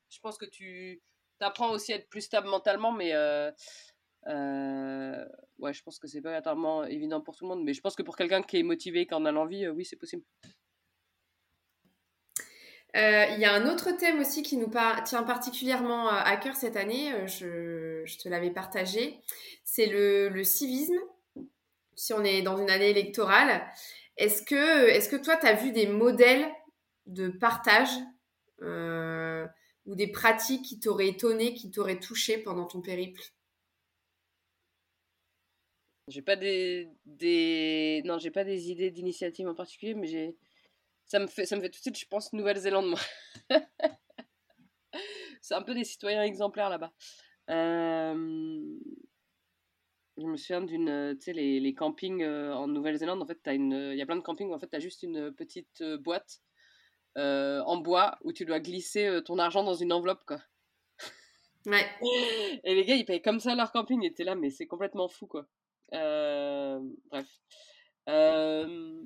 Je 0.09 0.19
pense 0.21 0.37
que 0.37 0.47
tu 0.47 1.01
apprends 1.41 1.71
aussi 1.71 1.93
à 1.93 1.97
être 1.97 2.09
plus 2.09 2.23
stable 2.23 2.49
mentalement, 2.49 2.93
mais 2.93 3.13
euh, 4.29 5.25
ouais, 5.59 5.73
je 5.73 5.83
pense 5.83 5.99
que 5.99 6.09
c'est 6.09 6.21
pas 6.21 6.41
tellement 6.43 6.85
évident 6.85 7.21
pour 7.21 7.37
tout 7.37 7.45
le 7.45 7.55
monde, 7.55 7.65
mais 7.65 7.75
je 7.75 7.81
pense 7.81 7.95
que 7.95 8.03
pour 8.03 8.17
quelqu'un 8.17 8.43
qui 8.43 8.59
est 8.59 8.63
motivé, 8.63 9.07
qui 9.07 9.15
en 9.15 9.25
a 9.25 9.33
l'envie, 9.33 9.65
euh, 9.65 9.73
oui, 9.73 9.85
c'est 9.85 9.97
possible. 9.97 10.23
Euh, 12.97 13.27
il 13.33 13.39
y 13.39 13.45
a 13.45 13.53
un 13.53 13.69
autre 13.69 13.91
thème 13.93 14.21
aussi 14.21 14.43
qui 14.43 14.57
nous 14.57 14.71
tient 15.05 15.23
particulièrement 15.23 16.09
à 16.09 16.37
cœur 16.37 16.57
cette 16.57 16.77
année, 16.77 17.13
je, 17.27 17.96
je 18.07 18.19
te 18.19 18.29
l'avais 18.29 18.51
partagé, 18.51 19.21
c'est 19.65 19.87
le, 19.87 20.45
civisme. 20.45 20.99
Si 21.95 22.13
on 22.13 22.25
est 22.25 22.43
dans 22.43 22.59
une 22.59 22.71
année 22.71 22.91
électorale, 22.91 23.67
est-ce 24.17 24.43
que, 24.43 24.89
est 24.89 25.11
que 25.11 25.17
toi, 25.17 25.37
tu 25.37 25.47
as 25.47 25.55
vu 25.55 25.73
des 25.73 25.87
modèles 25.87 26.47
de 27.07 27.29
partage 27.29 27.91
ou 28.61 29.95
des 29.95 30.09
pratiques 30.09 30.65
qui 30.65 30.81
t'auraient 30.81 31.09
étonné, 31.09 31.55
qui 31.55 31.71
t'auraient 31.71 32.01
touché 32.01 32.39
pendant 32.39 32.67
ton 32.67 32.81
périple? 32.81 33.23
J'ai 36.09 36.23
pas 36.23 36.37
des, 36.37 36.89
des... 37.05 38.03
non, 38.05 38.19
j'ai 38.19 38.31
pas 38.31 38.45
des 38.45 38.71
idées 38.71 38.93
d'initiative 38.93 39.49
en 39.49 39.55
particulier, 39.55 39.95
mais 39.95 40.07
j'ai 40.07 40.37
ça 41.07 41.19
me 41.19 41.27
fait 41.27 41.47
ça 41.47 41.57
me 41.57 41.61
fait 41.61 41.69
tout 41.69 41.79
de 41.79 41.83
suite 41.83 41.99
je 41.99 42.07
pense 42.07 42.33
Nouvelle-Zélande 42.33 42.89
moi. 42.89 43.01
c'est 45.41 45.55
un 45.55 45.63
peu 45.63 45.75
des 45.75 45.85
citoyens 45.85 46.23
exemplaires 46.23 46.71
là-bas. 46.71 46.93
Euh, 47.51 48.79
je 50.17 50.25
me 50.25 50.37
souviens 50.37 50.63
d'une 50.63 51.17
tu 51.19 51.25
sais 51.25 51.33
les, 51.33 51.61
les 51.61 51.75
campings 51.75 52.23
euh, 52.23 52.53
en 52.55 52.67
Nouvelle-Zélande 52.67 53.23
en 53.23 53.27
fait 53.27 53.39
il 53.47 53.95
y 53.95 54.03
a 54.03 54.07
plein 54.07 54.17
de 54.17 54.23
campings 54.23 54.49
où 54.49 54.55
en 54.55 54.59
fait 54.59 54.69
tu 54.69 54.77
as 54.77 54.81
juste 54.81 55.03
une 55.03 55.33
petite 55.33 55.81
euh, 55.83 55.99
boîte 55.99 56.41
en 57.17 57.77
bois 57.79 58.19
où 58.25 58.33
tu 58.33 58.45
dois 58.45 58.61
glisser 58.61 59.21
ton 59.25 59.39
argent 59.39 59.65
dans 59.65 59.75
une 59.75 59.93
enveloppe 59.93 60.25
quoi. 60.27 60.39
Ouais. 61.67 61.85
Et 62.65 62.75
les 62.75 62.85
gars, 62.85 62.95
ils 62.95 63.05
payent 63.05 63.23
comme 63.23 63.41
ça 63.41 63.55
leur 63.55 63.73
camping. 63.73 64.01
Ils 64.03 64.09
étaient 64.09 64.25
là, 64.25 64.35
mais 64.37 64.51
c'est 64.51 64.67
complètement 64.67 65.09
fou, 65.09 65.27
quoi. 65.27 65.47
Euh, 65.95 66.79
bref. 67.11 67.27
Euh, 68.09 69.03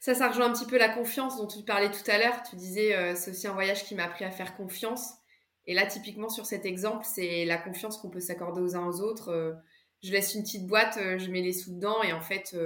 ça, 0.00 0.14
ça 0.14 0.28
rejoint 0.28 0.46
un 0.46 0.52
petit 0.52 0.66
peu 0.66 0.78
la 0.78 0.88
confiance 0.88 1.36
dont 1.36 1.46
tu 1.46 1.62
parlais 1.64 1.90
tout 1.90 2.10
à 2.10 2.18
l'heure. 2.18 2.42
Tu 2.42 2.56
disais, 2.56 2.96
euh, 2.96 3.14
c'est 3.14 3.32
aussi 3.32 3.46
un 3.46 3.52
voyage 3.52 3.84
qui 3.84 3.94
m'a 3.94 4.04
appris 4.04 4.24
à 4.24 4.30
faire 4.30 4.56
confiance. 4.56 5.17
Et 5.68 5.74
là, 5.74 5.86
typiquement, 5.86 6.28
sur 6.28 6.46
cet 6.46 6.66
exemple, 6.66 7.04
c'est 7.04 7.44
la 7.44 7.58
confiance 7.58 7.98
qu'on 7.98 8.10
peut 8.10 8.18
s'accorder 8.20 8.60
aux 8.60 8.74
uns 8.74 8.86
aux 8.86 9.00
autres. 9.00 9.56
je 10.02 10.10
laisse 10.10 10.34
une 10.34 10.42
petite 10.42 10.66
boîte, 10.66 10.98
je 10.98 11.30
mets 11.30 11.42
les 11.42 11.52
sous 11.52 11.74
dedans, 11.74 12.02
et 12.02 12.12
en 12.12 12.20
fait, 12.20 12.56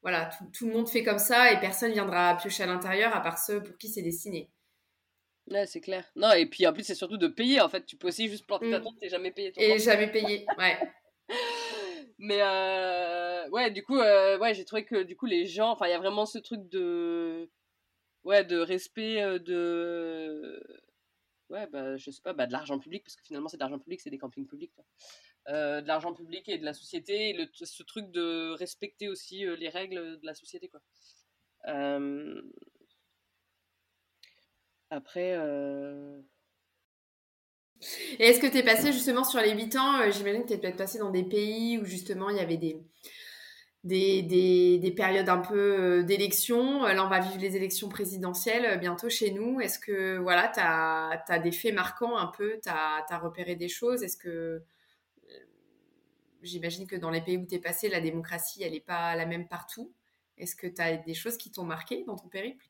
voilà, 0.00 0.30
tout, 0.56 0.66
le 0.66 0.72
monde 0.72 0.88
fait 0.88 1.02
comme 1.02 1.18
ça, 1.18 1.52
et 1.52 1.60
personne 1.60 1.92
viendra 1.92 2.36
piocher 2.36 2.62
à 2.62 2.66
l'intérieur, 2.66 3.14
à 3.14 3.20
part 3.20 3.38
ceux 3.38 3.62
pour 3.62 3.76
qui 3.76 3.88
c'est 3.88 4.02
destiné. 4.02 4.48
Ouais, 5.50 5.66
c'est 5.66 5.80
clair. 5.80 6.10
Non, 6.16 6.32
et 6.32 6.46
puis 6.46 6.66
en 6.66 6.72
plus, 6.72 6.84
c'est 6.84 6.94
surtout 6.94 7.18
de 7.18 7.26
payer, 7.26 7.60
en 7.60 7.68
fait. 7.68 7.84
Tu 7.84 7.96
peux 7.96 8.08
aussi 8.08 8.28
juste 8.28 8.46
planter 8.46 8.70
ta 8.70 8.78
mm. 8.78 8.82
tente 8.82 9.02
et 9.02 9.08
jamais 9.08 9.32
payer 9.32 9.52
ton 9.52 9.60
Et 9.60 9.78
jamais 9.78 10.10
payer, 10.10 10.46
ouais. 10.58 10.78
Mais 12.22 12.42
euh, 12.42 13.48
ouais, 13.48 13.70
du 13.70 13.82
coup, 13.82 13.98
euh, 13.98 14.38
ouais, 14.38 14.52
j'ai 14.52 14.66
trouvé 14.66 14.84
que 14.84 15.02
du 15.04 15.16
coup 15.16 15.24
les 15.24 15.46
gens, 15.46 15.70
enfin, 15.70 15.86
il 15.86 15.90
y 15.90 15.94
a 15.94 15.98
vraiment 15.98 16.26
ce 16.26 16.38
truc 16.38 16.68
de, 16.68 17.48
ouais, 18.24 18.44
de 18.44 18.58
respect 18.58 19.22
euh, 19.22 19.38
de, 19.38 20.62
ouais, 21.50 21.66
bah, 21.66 21.96
je 21.96 22.10
sais 22.10 22.22
pas, 22.22 22.32
bah, 22.32 22.46
de 22.46 22.52
l'argent 22.52 22.78
public 22.78 23.04
parce 23.04 23.16
que 23.16 23.22
finalement 23.22 23.48
c'est 23.48 23.56
de 23.56 23.62
l'argent 23.62 23.78
public, 23.78 24.00
c'est 24.00 24.10
des 24.10 24.18
campings 24.18 24.46
publics, 24.46 24.72
de 25.48 25.86
l'argent 25.86 26.14
public 26.14 26.48
et 26.48 26.58
de 26.58 26.64
la 26.64 26.74
société, 26.74 27.30
et 27.30 27.32
le, 27.32 27.48
ce 27.52 27.82
truc 27.82 28.10
de 28.10 28.52
respecter 28.52 29.08
aussi 29.08 29.44
les 29.58 29.68
règles 29.68 30.20
de 30.20 30.26
la 30.26 30.34
société, 30.34 30.68
quoi. 30.68 30.80
Après. 34.90 35.36
Et 38.18 38.26
est-ce 38.28 38.40
que 38.40 38.46
tu 38.46 38.58
es 38.58 38.62
passé 38.62 38.92
justement 38.92 39.24
sur 39.24 39.40
les 39.40 39.52
8 39.52 39.76
ans 39.76 40.00
euh, 40.00 40.10
J'imagine 40.10 40.42
que 40.42 40.48
tu 40.48 40.54
es 40.54 40.58
peut-être 40.58 40.76
passé 40.76 40.98
dans 40.98 41.10
des 41.10 41.22
pays 41.22 41.78
où 41.78 41.84
justement 41.84 42.28
il 42.28 42.36
y 42.36 42.40
avait 42.40 42.58
des, 42.58 42.78
des, 43.84 44.22
des, 44.22 44.78
des, 44.78 44.90
périodes 44.90 45.28
un 45.28 45.38
peu 45.38 46.04
d'élections. 46.04 46.84
Là, 46.84 47.04
on 47.04 47.08
va 47.08 47.20
vivre 47.20 47.40
les 47.40 47.56
élections 47.56 47.88
présidentielles 47.88 48.78
bientôt 48.78 49.08
chez 49.08 49.30
nous. 49.32 49.60
Est-ce 49.60 49.78
que 49.78 50.18
voilà, 50.18 50.48
tu 50.48 50.60
as, 50.60 51.38
des 51.38 51.52
faits 51.52 51.74
marquants 51.74 52.16
un 52.16 52.26
peu? 52.26 52.58
Tu 52.62 52.68
as, 52.68 53.04
as, 53.08 53.18
repéré 53.18 53.56
des 53.56 53.68
choses? 53.68 54.02
Est-ce 54.02 54.16
que 54.16 54.62
j'imagine 56.42 56.86
que 56.86 56.96
dans 56.96 57.10
les 57.10 57.20
pays 57.20 57.36
où 57.36 57.46
tu 57.46 57.54
es 57.54 57.58
passé, 57.58 57.88
la 57.88 58.00
démocratie, 58.00 58.62
elle 58.62 58.72
n'est 58.72 58.80
pas 58.80 59.14
la 59.16 59.26
même 59.26 59.48
partout. 59.48 59.92
Est-ce 60.38 60.56
que 60.56 60.66
tu 60.66 60.80
as 60.80 60.96
des 60.96 61.14
choses 61.14 61.36
qui 61.36 61.50
t'ont 61.50 61.64
marqué 61.64 62.04
dans 62.04 62.16
ton 62.16 62.28
périple? 62.28 62.66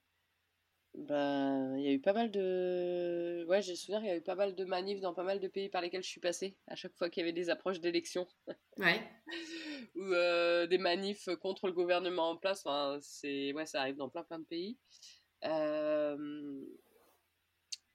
Ben, 0.94 1.76
il 1.76 1.85
y 1.85 1.88
a 1.88 1.92
eu 1.92 2.00
pas 2.00 2.12
mal 2.12 2.31
de. 2.31 3.44
Ouais, 3.48 3.62
j'ai 3.62 3.76
souvenir 3.76 4.00
qu'il 4.00 4.09
y 4.09 4.12
a 4.12 4.16
eu 4.16 4.22
pas 4.22 4.35
mal 4.35 4.55
de 4.55 4.64
manifs 4.64 5.00
dans 5.00 5.14
pas 5.14 5.22
mal 5.22 5.38
de 5.38 5.46
pays 5.46 5.68
par 5.68 5.83
lesquels 5.83 6.03
je 6.03 6.09
suis 6.09 6.20
passée, 6.20 6.57
à 6.66 6.74
chaque 6.74 6.96
fois 6.96 7.09
qu'il 7.09 7.20
y 7.20 7.24
avait 7.24 7.33
des 7.33 7.48
approches 7.48 7.81
d'élections. 7.81 8.26
Ouais. 8.76 9.00
Ou 9.94 10.03
euh, 10.03 10.66
des 10.66 10.79
manifs 10.79 11.29
contre 11.40 11.68
le 11.68 11.72
gouvernement 11.72 12.31
en 12.31 12.37
place. 12.37 12.66
Enfin, 12.66 12.98
c'est... 13.03 13.53
Ouais, 13.53 13.66
ça 13.66 13.81
arrive 13.81 13.96
dans 13.96 14.09
plein 14.09 14.24
plein 14.24 14.40
de 14.40 14.44
pays. 14.44 14.79
Euh... 15.44 16.64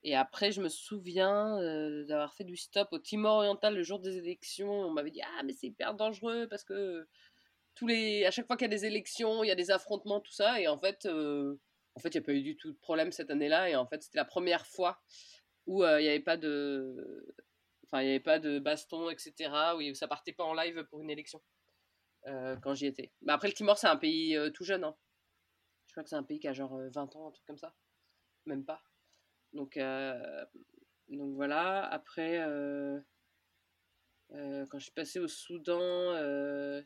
Et 0.02 0.14
après, 0.14 0.52
je 0.52 0.62
me 0.62 0.68
souviens 0.68 1.60
euh, 1.60 2.04
d'avoir 2.06 2.32
fait 2.34 2.44
du 2.44 2.56
stop 2.56 2.88
au 2.92 2.98
Timor 2.98 3.38
oriental 3.38 3.74
le 3.74 3.82
jour 3.82 3.98
des 3.98 4.16
élections. 4.18 4.70
On 4.70 4.90
m'avait 4.90 5.10
dit 5.10 5.22
Ah, 5.22 5.42
mais 5.44 5.52
c'est 5.52 5.66
hyper 5.66 5.94
dangereux 5.94 6.46
parce 6.48 6.64
que 6.64 7.06
tous 7.74 7.86
les... 7.86 8.24
à 8.24 8.30
chaque 8.30 8.46
fois 8.46 8.56
qu'il 8.56 8.64
y 8.66 8.72
a 8.72 8.76
des 8.76 8.86
élections, 8.86 9.44
il 9.44 9.48
y 9.48 9.50
a 9.50 9.56
des 9.56 9.70
affrontements, 9.70 10.20
tout 10.20 10.32
ça. 10.32 10.60
Et 10.60 10.68
en 10.68 10.78
fait, 10.78 11.06
euh, 11.06 11.58
en 11.96 12.00
fait 12.00 12.14
il 12.14 12.18
n'y 12.18 12.24
a 12.24 12.26
pas 12.26 12.32
eu 12.34 12.42
du 12.42 12.56
tout 12.56 12.72
de 12.72 12.78
problème 12.78 13.12
cette 13.12 13.30
année-là. 13.30 13.70
Et 13.70 13.76
en 13.76 13.86
fait, 13.86 14.02
c'était 14.02 14.18
la 14.18 14.24
première 14.24 14.66
fois 14.66 15.00
où 15.66 15.84
euh, 15.84 16.00
il 16.00 16.04
n'y 16.04 16.10
avait 16.10 16.20
pas 16.20 16.36
de. 16.36 17.26
Enfin, 17.84 18.02
il 18.02 18.08
avait 18.08 18.20
pas 18.20 18.38
de 18.38 18.58
baston, 18.58 19.10
etc. 19.10 19.50
Où 19.76 19.94
ça 19.94 20.08
partait 20.08 20.32
pas 20.32 20.44
en 20.44 20.54
live 20.54 20.84
pour 20.90 21.00
une 21.00 21.10
élection 21.10 21.42
quand 22.62 22.74
j'y 22.74 22.86
étais. 22.86 23.12
Mais 23.22 23.32
après, 23.32 23.46
le 23.46 23.54
Timor, 23.54 23.78
c'est 23.78 23.86
un 23.86 23.96
pays 23.96 24.36
tout 24.52 24.64
jeune. 24.64 24.82
Hein. 24.82 24.96
Je 25.86 25.92
crois 25.92 26.02
que 26.02 26.08
c'est 26.08 26.16
un 26.16 26.24
pays 26.24 26.40
qui 26.40 26.48
a 26.48 26.52
genre 26.52 26.76
20 26.76 27.14
ans, 27.14 27.28
un 27.28 27.30
truc 27.30 27.46
comme 27.46 27.56
ça. 27.56 27.72
Même 28.46 28.64
pas. 28.64 28.82
Donc, 29.52 29.76
euh, 29.76 30.44
donc 31.08 31.34
voilà. 31.34 31.86
Après, 31.86 32.40
euh, 32.40 33.00
euh, 34.32 34.66
quand 34.70 34.78
je 34.78 34.84
suis 34.84 34.92
passée 34.92 35.18
au 35.18 35.28
Soudan, 35.28 36.12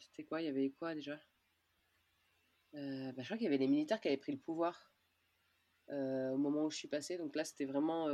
c'était 0.00 0.24
quoi? 0.24 0.40
Il 0.40 0.46
y 0.46 0.48
avait 0.48 0.70
quoi 0.70 0.94
déjà? 0.94 1.18
Bah, 2.72 3.12
Je 3.18 3.24
crois 3.24 3.36
qu'il 3.36 3.44
y 3.44 3.48
avait 3.48 3.58
les 3.58 3.66
militaires 3.68 4.00
qui 4.00 4.08
avaient 4.08 4.16
pris 4.16 4.32
le 4.32 4.38
pouvoir 4.38 4.89
au 5.90 6.36
moment 6.36 6.64
où 6.64 6.70
je 6.70 6.76
suis 6.76 6.88
passée. 6.88 7.18
Donc 7.18 7.36
là, 7.36 7.44
c'était 7.44 7.64
vraiment 7.64 8.08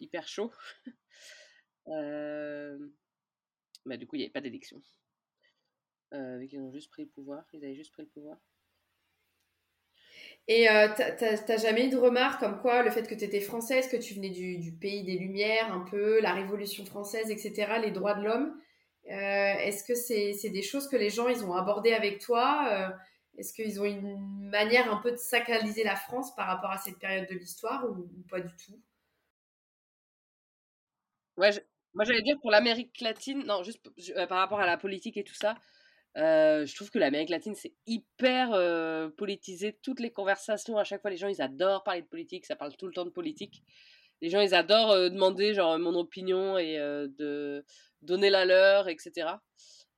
hyper 0.00 0.28
chaud. 0.28 0.52
bah, 1.86 2.76
du 3.96 4.06
coup, 4.06 4.16
il 4.16 4.20
n'y 4.20 4.24
avait 4.24 4.32
pas 4.32 4.40
d'élection. 4.40 4.80
ont 6.12 6.72
juste 6.72 6.90
pris 6.90 7.02
le 7.02 7.08
pouvoir. 7.08 7.44
Ils 7.52 7.64
avaient 7.64 7.74
juste 7.74 7.92
pris 7.92 8.02
le 8.02 8.08
pouvoir. 8.08 8.38
Et 10.48 10.70
euh, 10.70 10.88
t'as 10.96 11.56
jamais 11.56 11.86
eu 11.86 11.90
de 11.90 11.96
remarques 11.96 12.38
comme 12.38 12.60
quoi 12.60 12.84
le 12.84 12.90
fait 12.90 13.08
que 13.08 13.14
tu 13.14 13.24
étais 13.24 13.40
française, 13.40 13.88
que 13.88 13.96
tu 13.96 14.14
venais 14.14 14.30
du, 14.30 14.72
pays 14.80 15.02
des 15.02 15.18
Lumières, 15.18 15.72
un 15.72 15.80
peu, 15.80 16.20
la 16.20 16.34
Révolution 16.34 16.84
française, 16.84 17.30
etc., 17.30 17.78
les 17.82 17.90
droits 17.90 18.14
de 18.14 18.22
l'homme, 18.22 18.56
euh, 19.10 19.14
est-ce 19.14 19.82
que 19.82 19.94
c'est 19.94 20.50
des 20.50 20.62
choses 20.62 20.88
que 20.88 20.96
les 20.96 21.10
gens 21.10 21.28
ils 21.28 21.44
ont 21.44 21.54
abordées 21.54 21.92
avec 21.92 22.20
toi 22.20 22.68
euh, 22.70 22.88
Est-ce 23.36 23.52
qu'ils 23.52 23.80
ont 23.80 23.84
une 23.84 24.48
manière 24.48 24.92
un 24.92 24.96
peu 24.96 25.10
de 25.10 25.16
sacraliser 25.16 25.84
la 25.84 25.96
France 25.96 26.34
par 26.34 26.46
rapport 26.46 26.70
à 26.70 26.78
cette 26.78 26.98
période 26.98 27.28
de 27.28 27.34
l'histoire 27.34 27.84
ou, 27.88 28.08
pas 28.30 28.40
du 28.40 28.54
tout? 28.56 28.80
Moi 31.36 31.50
j'allais 32.04 32.22
dire 32.22 32.38
pour 32.40 32.50
l'Amérique 32.50 33.00
latine, 33.00 33.44
non, 33.44 33.62
juste 33.62 33.86
euh, 34.16 34.26
par 34.26 34.38
rapport 34.38 34.60
à 34.60 34.66
la 34.66 34.78
politique 34.78 35.18
et 35.18 35.24
tout 35.24 35.34
ça, 35.34 35.54
euh, 36.16 36.64
je 36.64 36.74
trouve 36.74 36.90
que 36.90 36.98
l'Amérique 36.98 37.28
latine, 37.28 37.54
c'est 37.54 37.74
hyper 37.86 38.54
euh, 38.54 39.10
politisé. 39.10 39.78
Toutes 39.82 40.00
les 40.00 40.10
conversations, 40.10 40.78
à 40.78 40.84
chaque 40.84 41.02
fois, 41.02 41.10
les 41.10 41.18
gens, 41.18 41.28
ils 41.28 41.42
adorent 41.42 41.84
parler 41.84 42.00
de 42.00 42.06
politique. 42.06 42.46
Ça 42.46 42.56
parle 42.56 42.74
tout 42.76 42.86
le 42.86 42.92
temps 42.94 43.04
de 43.04 43.10
politique. 43.10 43.62
Les 44.22 44.30
gens, 44.30 44.40
ils 44.40 44.54
adorent 44.54 45.10
demander 45.10 45.52
genre 45.52 45.78
mon 45.78 45.94
opinion 45.94 46.56
et 46.56 46.78
de 46.78 47.66
donner 48.00 48.30
la 48.30 48.46
leur, 48.46 48.88
etc. 48.88 49.28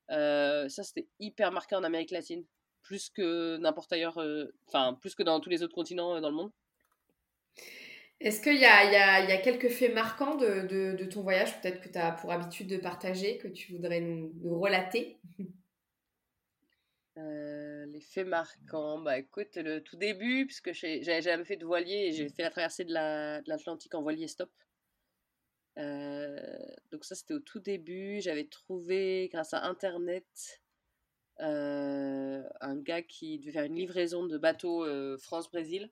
ça, 0.08 0.82
c'était 0.82 1.06
hyper 1.20 1.52
marqué 1.52 1.76
en 1.76 1.84
Amérique 1.84 2.10
latine, 2.10 2.44
plus 2.88 3.10
que 3.10 3.58
n'importe 3.58 3.92
ailleurs, 3.92 4.18
enfin 4.66 4.94
plus 4.94 5.14
que 5.14 5.22
dans 5.22 5.40
tous 5.40 5.50
les 5.50 5.62
autres 5.62 5.74
continents 5.74 6.18
dans 6.22 6.30
le 6.30 6.34
monde. 6.34 6.52
Est-ce 8.20 8.40
qu'il 8.40 8.54
y, 8.54 8.60
y, 8.60 8.62
y 8.62 8.64
a, 8.64 9.36
quelques 9.36 9.68
faits 9.68 9.94
marquants 9.94 10.36
de, 10.36 10.66
de, 10.66 10.96
de 10.96 11.04
ton 11.04 11.20
voyage, 11.22 11.60
peut-être 11.60 11.82
que 11.82 11.90
tu 11.90 11.98
as 11.98 12.12
pour 12.12 12.32
habitude 12.32 12.66
de 12.66 12.78
partager, 12.78 13.36
que 13.36 13.46
tu 13.46 13.72
voudrais 13.72 14.00
nous, 14.00 14.32
nous 14.42 14.58
relater? 14.58 15.20
Euh, 17.18 17.84
les 17.86 18.00
faits 18.00 18.26
marquants, 18.26 19.00
bah 19.00 19.18
écoute, 19.18 19.56
le 19.56 19.80
tout 19.80 19.96
début, 19.96 20.46
puisque 20.46 20.72
j'avais 20.72 21.20
jamais 21.20 21.44
fait 21.44 21.56
de 21.56 21.66
voilier 21.66 22.06
et 22.06 22.12
j'ai 22.12 22.28
fait 22.30 22.42
la 22.42 22.50
traversée 22.50 22.84
de 22.84 22.92
l'Atlantique 22.92 23.94
en 23.94 24.02
voilier 24.02 24.28
stop. 24.28 24.50
Euh, 25.76 26.40
donc 26.90 27.04
ça 27.04 27.14
c'était 27.14 27.34
au 27.34 27.40
tout 27.40 27.60
début, 27.60 28.20
j'avais 28.20 28.46
trouvé 28.46 29.28
grâce 29.32 29.54
à 29.54 29.62
internet 29.64 30.24
euh, 30.36 30.67
un 31.40 32.76
gars 32.76 33.02
qui 33.02 33.38
devait 33.38 33.52
faire 33.52 33.64
une 33.64 33.76
livraison 33.76 34.26
de 34.26 34.38
bateau 34.38 34.86
France-Brésil 35.18 35.90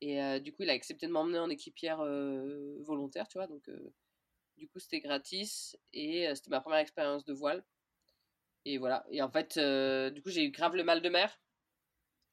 et 0.00 0.40
du 0.40 0.52
coup 0.52 0.62
il 0.62 0.70
a 0.70 0.74
accepté 0.74 1.06
de 1.06 1.12
m'emmener 1.12 1.38
en 1.38 1.50
équipière 1.50 1.98
volontaire, 2.80 3.28
tu 3.28 3.38
vois, 3.38 3.46
donc 3.46 3.68
du 4.56 4.68
coup 4.68 4.78
c'était 4.78 5.00
gratis 5.00 5.76
et 5.92 6.30
c'était 6.34 6.50
ma 6.50 6.60
première 6.60 6.78
expérience 6.78 7.24
de 7.24 7.32
voile. 7.32 7.64
Et 8.64 8.78
voilà. 8.78 9.04
Et 9.10 9.22
en 9.22 9.30
fait, 9.30 9.56
euh, 9.56 10.10
du 10.10 10.22
coup, 10.22 10.30
j'ai 10.30 10.44
eu 10.44 10.50
grave 10.50 10.76
le 10.76 10.84
mal 10.84 11.00
de 11.00 11.08
mer. 11.08 11.40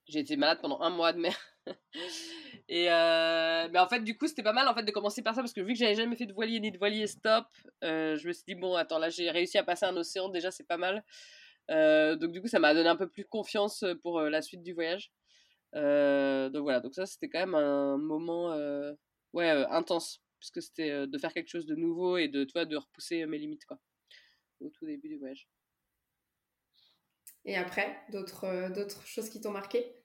J'ai 0.08 0.20
été 0.20 0.38
malade 0.38 0.60
pendant 0.62 0.82
un 0.82 0.90
mois 0.90 1.14
de 1.14 1.20
mer. 1.20 1.38
et 2.70 2.92
euh, 2.92 3.68
mais 3.72 3.80
en 3.80 3.88
fait, 3.88 4.02
du 4.02 4.18
coup, 4.18 4.28
c'était 4.28 4.44
pas 4.44 4.54
mal 4.54 4.68
en 4.68 4.74
fait 4.74 4.84
de 4.84 4.92
commencer 4.92 5.22
par 5.22 5.36
ça 5.36 5.42
parce 5.42 5.54
que 5.54 5.62
vu 5.62 5.74
que 5.74 5.80
j'avais 5.80 5.96
jamais 5.96 6.16
fait 6.16 6.26
de 6.26 6.34
voilier 6.34 6.60
ni 6.60 6.72
de 6.72 6.78
voilier 6.78 7.08
stop, 7.08 7.46
euh, 7.84 8.18
je 8.18 8.28
me 8.28 8.34
suis 8.34 8.44
dit 8.48 8.56
bon, 8.56 8.76
attends, 8.76 9.00
là, 9.00 9.10
j'ai 9.10 9.32
réussi 9.32 9.58
à 9.58 9.64
passer 9.64 9.86
un 9.86 9.96
océan 9.98 10.30
déjà, 10.30 10.52
c'est 10.52 10.68
pas 10.68 10.78
mal. 10.78 11.04
Donc 11.70 12.32
du 12.32 12.42
coup, 12.42 12.48
ça 12.48 12.60
m'a 12.60 12.74
donné 12.74 12.90
un 12.90 12.96
peu 12.96 13.10
plus 13.10 13.26
confiance 13.26 13.84
pour 14.02 14.22
la 14.22 14.42
suite 14.42 14.64
du 14.64 14.74
voyage. 14.74 15.12
donc 15.74 16.64
voilà, 16.64 16.80
donc 16.80 16.94
ça, 16.96 17.06
c'était 17.06 17.30
quand 17.30 17.40
même 17.40 17.56
un 17.56 17.98
moment 17.98 18.56
ouais 19.34 19.50
intense 19.50 20.22
puisque 20.40 20.62
c'était 20.62 21.08
de 21.08 21.18
faire 21.18 21.34
quelque 21.34 21.50
chose 21.50 21.66
de 21.66 21.76
nouveau 21.76 22.18
et 22.18 22.28
de 22.28 22.44
toi 22.44 22.66
de 22.66 22.78
repousser 22.78 23.26
mes 23.26 23.38
limites 23.40 23.66
quoi 23.66 23.80
au 24.60 24.70
tout 24.70 24.86
début 24.86 25.10
du 25.10 25.18
voyage. 25.18 25.48
Et 27.46 27.56
après, 27.56 27.98
d'autres, 28.12 28.44
euh, 28.44 28.70
d'autres 28.70 29.06
choses 29.06 29.30
qui 29.30 29.40
t'ont 29.40 29.52
marqué? 29.52 29.96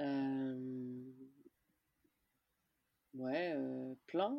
Euh, 0.00 1.12
Ouais, 3.14 3.52
euh, 3.54 3.94
plein. 4.06 4.34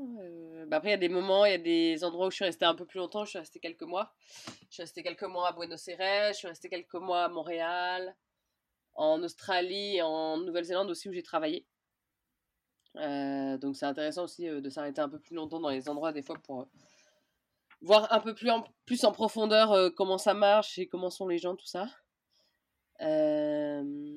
Bah 0.68 0.78
après, 0.78 0.90
il 0.90 0.92
y 0.92 0.96
a 0.96 0.98
des 0.98 1.10
moments, 1.10 1.46
il 1.46 1.52
y 1.52 1.56
a 1.56 1.58
des 1.60 2.04
endroits 2.04 2.28
où 2.28 2.32
je 2.32 2.36
suis 2.36 2.46
restée 2.46 2.66
un 2.66 2.76
peu 2.76 2.86
plus 2.86 2.98
longtemps. 2.98 3.24
Je 3.24 3.30
suis 3.30 3.40
restée 3.40 3.60
quelques 3.60 3.84
mois. 3.84 4.14
Je 4.70 4.74
suis 4.74 4.84
restée 4.84 5.04
quelques 5.04 5.24
mois 5.24 5.50
à 5.50 5.52
Buenos 5.52 5.88
Aires. 5.88 6.34
Je 6.34 6.38
suis 6.38 6.48
restée 6.48 6.70
quelques 6.70 6.96
mois 6.96 7.26
à 7.26 7.30
Montréal. 7.30 8.16
En 8.96 9.22
Australie 9.24 10.02
en 10.02 10.38
Nouvelle-Zélande 10.38 10.90
aussi 10.90 11.10
où 11.10 11.14
j'ai 11.14 11.24
travaillé. 11.24 11.66
donc 12.96 13.76
c'est 13.76 13.86
intéressant 13.86 14.24
aussi 14.26 14.46
de 14.46 14.70
s'arrêter 14.70 15.02
un 15.02 15.10
peu 15.10 15.20
plus 15.20 15.36
longtemps 15.36 15.60
dans 15.60 15.70
les 15.70 15.90
endroits 15.90 16.12
des 16.14 16.22
fois 16.22 16.38
pour 16.44 16.68
voir 17.84 18.12
un 18.12 18.20
peu 18.20 18.34
plus 18.34 18.50
en, 18.50 18.64
plus 18.86 19.04
en 19.04 19.12
profondeur 19.12 19.72
euh, 19.72 19.90
comment 19.90 20.18
ça 20.18 20.34
marche 20.34 20.80
et 20.80 20.88
comment 20.88 21.10
sont 21.10 21.28
les 21.28 21.38
gens, 21.38 21.56
tout 21.56 21.66
ça. 21.66 21.88
Euh, 23.02 24.13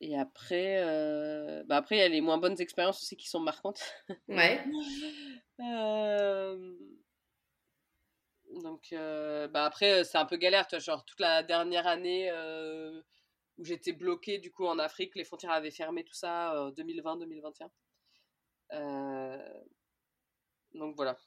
et 0.00 0.18
après, 0.18 0.82
euh, 0.82 1.62
bah 1.64 1.76
après, 1.76 1.96
il 1.96 1.98
y 1.98 2.02
a 2.02 2.08
les 2.08 2.20
moins 2.20 2.38
bonnes 2.38 2.60
expériences 2.60 3.02
aussi 3.02 3.16
qui 3.16 3.28
sont 3.28 3.40
marquantes. 3.40 3.82
Ouais. 4.28 4.64
donc, 8.62 8.88
bah 9.52 9.64
après, 9.64 10.04
c'est 10.04 10.18
un 10.18 10.24
peu 10.24 10.36
galère, 10.36 10.66
tu 10.66 10.76
vois, 10.76 10.80
genre 10.80 11.04
toute 11.04 11.20
la 11.20 11.42
dernière 11.42 11.86
année 11.86 12.30
où 13.58 13.64
j'étais 13.64 13.92
bloquée 13.92 14.38
du 14.38 14.50
coup 14.50 14.66
en 14.66 14.78
Afrique, 14.78 15.14
les 15.16 15.24
frontières 15.24 15.52
avaient 15.52 15.70
fermé 15.70 16.04
tout 16.04 16.14
ça, 16.14 16.54
2020-2021. 16.76 17.68
donc 20.74 20.96
voilà 20.96 21.18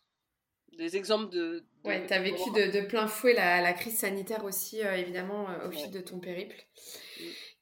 des 0.78 0.98
exemples 0.98 1.32
de. 1.32 1.64
ouais, 1.84 2.06
tu 2.08 2.14
as 2.14 2.20
vécu 2.20 2.50
de, 2.52 2.82
plein 2.86 3.08
fouet 3.08 3.34
la, 3.34 3.74
crise 3.74 3.98
sanitaire 3.98 4.44
aussi, 4.44 4.84
euh, 4.84 4.96
évidemment, 4.96 5.50
euh, 5.50 5.68
au 5.68 5.72
fil 5.72 5.92
de 5.92 6.00
ton 6.00 6.20
périple. 6.20 6.56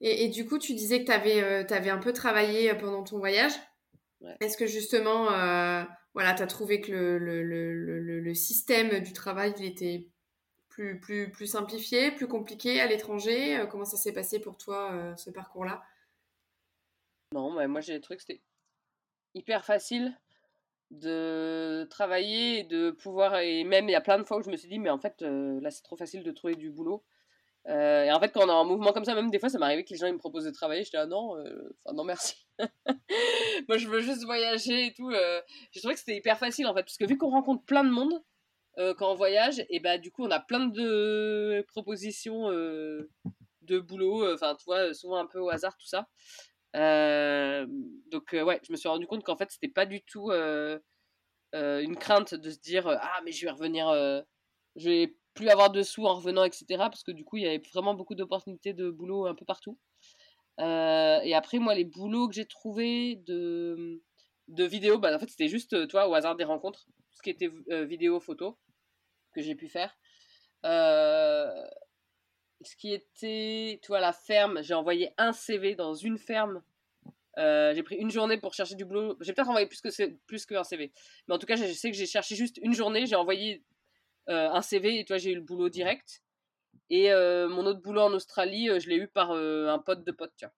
Et, 0.03 0.29
du 0.29 0.47
coup, 0.47 0.57
tu 0.57 0.73
disais 0.73 1.01
que 1.01 1.05
tu 1.05 1.11
avais, 1.11 1.43
euh, 1.43 1.63
avais, 1.69 1.91
un 1.91 1.99
peu 1.99 2.11
travaillé 2.11 2.73
pendant 2.73 3.03
ton 3.03 3.19
voyage. 3.19 3.53
Est-ce 4.39 4.57
que 4.57 4.65
justement, 4.65 5.25
voilà, 6.13 6.33
tu 6.35 6.41
as 6.41 6.47
trouvé 6.47 6.81
que 6.81 6.91
le, 6.91 7.43
le, 7.43 7.73
le, 7.73 8.19
le, 8.19 8.33
système 8.33 8.99
du 8.99 9.13
travail 9.13 9.53
il 9.57 9.65
était 9.65 10.07
plus, 10.69 10.99
plus, 10.99 11.29
plus 11.31 11.47
simplifié, 11.47 12.11
plus 12.11 12.27
compliqué 12.27 12.81
à 12.81 12.87
l'étranger? 12.87 13.63
Comment 13.69 13.85
ça 13.85 13.97
s'est 13.97 14.11
passé 14.11 14.39
pour 14.39 14.57
toi, 14.57 15.13
ce 15.17 15.29
parcours-là? 15.29 15.83
Non, 17.33 17.53
bah, 17.53 17.67
moi 17.67 17.81
j'ai 17.81 17.99
trouvé 18.01 18.17
que 18.17 18.23
c'était 18.23 18.41
hyper 19.33 19.63
facile 19.63 20.17
de 20.91 21.87
travailler 21.89 22.59
et 22.59 22.63
de 22.63 22.91
pouvoir 22.91 23.37
et 23.37 23.63
même 23.63 23.87
il 23.87 23.93
y 23.93 23.95
a 23.95 24.01
plein 24.01 24.17
de 24.17 24.25
fois 24.25 24.37
où 24.37 24.43
je 24.43 24.49
me 24.49 24.57
suis 24.57 24.67
dit 24.67 24.79
mais 24.79 24.89
en 24.89 24.99
fait 24.99 25.21
euh, 25.21 25.59
là 25.61 25.71
c'est 25.71 25.83
trop 25.83 25.95
facile 25.95 26.23
de 26.23 26.31
trouver 26.31 26.55
du 26.55 26.69
boulot 26.69 27.01
Euh, 27.67 28.05
et 28.05 28.11
en 28.11 28.19
fait, 28.19 28.29
quand 28.29 28.43
on 28.43 28.49
est 28.49 28.51
en 28.51 28.65
mouvement 28.65 28.91
comme 28.91 29.05
ça, 29.05 29.13
même 29.13 29.29
des 29.29 29.39
fois, 29.39 29.49
ça 29.49 29.59
m'arrivait 29.59 29.83
que 29.83 29.91
les 29.91 29.97
gens 29.97 30.07
ils 30.07 30.13
me 30.13 30.17
proposent 30.17 30.45
de 30.45 30.51
travailler. 30.51 30.83
J'étais 30.83 30.97
ah 30.97 31.05
non, 31.05 31.37
euh, 31.37 31.75
non 31.93 32.03
merci. 32.03 32.35
Moi, 33.69 33.77
je 33.77 33.87
veux 33.87 34.01
juste 34.01 34.23
voyager 34.23 34.87
et 34.87 34.93
tout. 34.93 35.09
Euh. 35.11 35.41
J'ai 35.71 35.79
trouvé 35.79 35.93
que 35.93 35.99
c'était 35.99 36.17
hyper 36.17 36.37
facile 36.37 36.67
en 36.67 36.73
fait, 36.73 36.83
parce 36.83 36.97
que 36.97 37.05
vu 37.05 37.17
qu'on 37.17 37.29
rencontre 37.29 37.63
plein 37.65 37.83
de 37.83 37.91
monde 37.91 38.21
quand 38.97 39.11
on 39.11 39.15
voyage, 39.15 39.63
et 39.69 39.79
bah 39.79 39.97
du 39.99 40.11
coup, 40.11 40.23
on 40.23 40.31
a 40.31 40.39
plein 40.39 40.65
de 40.65 41.63
propositions 41.67 42.49
de 42.49 43.79
boulot. 43.79 44.33
Enfin, 44.33 44.55
tu 44.55 44.63
vois, 44.65 44.93
souvent 44.93 45.17
un 45.17 45.27
peu 45.27 45.39
au 45.39 45.49
hasard 45.49 45.77
tout 45.77 45.85
ça. 45.85 46.07
donc 46.73 48.31
ouais, 48.31 48.59
je 48.65 48.71
me 48.71 48.77
suis 48.77 48.89
rendu 48.89 49.05
compte 49.05 49.23
qu'en 49.23 49.35
fait, 49.35 49.51
c'était 49.51 49.67
pas 49.67 49.85
du 49.85 50.01
tout 50.01 50.31
une 50.31 51.95
crainte 51.99 52.33
de 52.33 52.49
se 52.49 52.59
dire 52.59 52.87
ah 52.87 53.21
mais 53.23 53.31
je 53.31 53.45
vais 53.45 53.51
revenir, 53.51 53.91
je 54.77 54.89
vais 54.89 55.15
plus 55.33 55.49
avoir 55.49 55.71
de 55.71 55.83
sous 55.83 56.05
en 56.05 56.15
revenant, 56.15 56.43
etc. 56.43 56.65
Parce 56.77 57.03
que 57.03 57.11
du 57.11 57.23
coup, 57.23 57.37
il 57.37 57.43
y 57.43 57.47
avait 57.47 57.61
vraiment 57.73 57.93
beaucoup 57.93 58.15
d'opportunités 58.15 58.73
de 58.73 58.89
boulot 58.89 59.25
un 59.27 59.35
peu 59.35 59.45
partout. 59.45 59.77
Euh, 60.59 61.19
et 61.23 61.33
après, 61.33 61.59
moi, 61.59 61.73
les 61.73 61.85
boulots 61.85 62.27
que 62.27 62.35
j'ai 62.35 62.45
trouvés 62.45 63.15
de, 63.27 64.01
de 64.49 64.63
vidéos, 64.63 64.99
bah, 64.99 65.15
en 65.15 65.19
fait, 65.19 65.29
c'était 65.29 65.47
juste, 65.47 65.87
toi, 65.87 66.07
au 66.07 66.13
hasard 66.13 66.35
des 66.35 66.43
rencontres, 66.43 66.87
ce 67.11 67.21
qui 67.21 67.29
était 67.29 67.51
euh, 67.69 67.85
vidéo, 67.85 68.19
photo, 68.19 68.57
que 69.33 69.41
j'ai 69.41 69.55
pu 69.55 69.69
faire. 69.69 69.95
Euh, 70.65 71.49
ce 72.63 72.75
qui 72.75 72.93
était, 72.93 73.79
tu 73.81 73.87
vois, 73.87 73.99
la 73.99 74.13
ferme, 74.13 74.61
j'ai 74.61 74.73
envoyé 74.73 75.13
un 75.17 75.33
CV 75.33 75.75
dans 75.75 75.95
une 75.95 76.17
ferme. 76.17 76.61
j'ai 77.37 77.83
pris 77.83 77.95
une 77.95 78.11
journée 78.11 78.37
pour 78.37 78.53
chercher 78.53 78.75
du 78.75 78.85
boulot. 78.85 79.17
J'ai 79.21 79.33
peut-être 79.33 79.49
envoyé 79.49 79.65
plus 79.65 79.81
que 79.81 79.89
plus 80.27 80.45
qu'un 80.45 80.63
CV, 80.63 80.91
mais 81.27 81.35
en 81.35 81.39
tout 81.39 81.47
cas, 81.47 81.55
je 81.55 81.65
sais 81.73 81.89
que 81.89 81.97
j'ai 81.97 82.05
cherché 82.05 82.35
juste 82.35 82.59
une 82.61 82.73
journée. 82.73 83.07
J'ai 83.07 83.15
envoyé 83.15 83.55
euh, 83.55 83.70
un 84.27 84.61
CV 84.61 84.99
et 84.99 85.05
toi 85.05 85.17
j'ai 85.17 85.31
eu 85.31 85.35
le 85.35 85.41
boulot 85.41 85.69
direct. 85.69 86.21
Et 86.91 87.11
euh, 87.11 87.47
mon 87.47 87.65
autre 87.65 87.79
boulot 87.81 88.01
en 88.01 88.13
Australie, 88.13 88.69
euh, 88.69 88.79
je 88.79 88.89
l'ai 88.89 88.97
eu 88.97 89.07
par 89.07 89.31
un 89.31 89.79
pote 89.79 90.03
de 90.03 90.11
pote, 90.11 90.33
vois. 90.41 90.51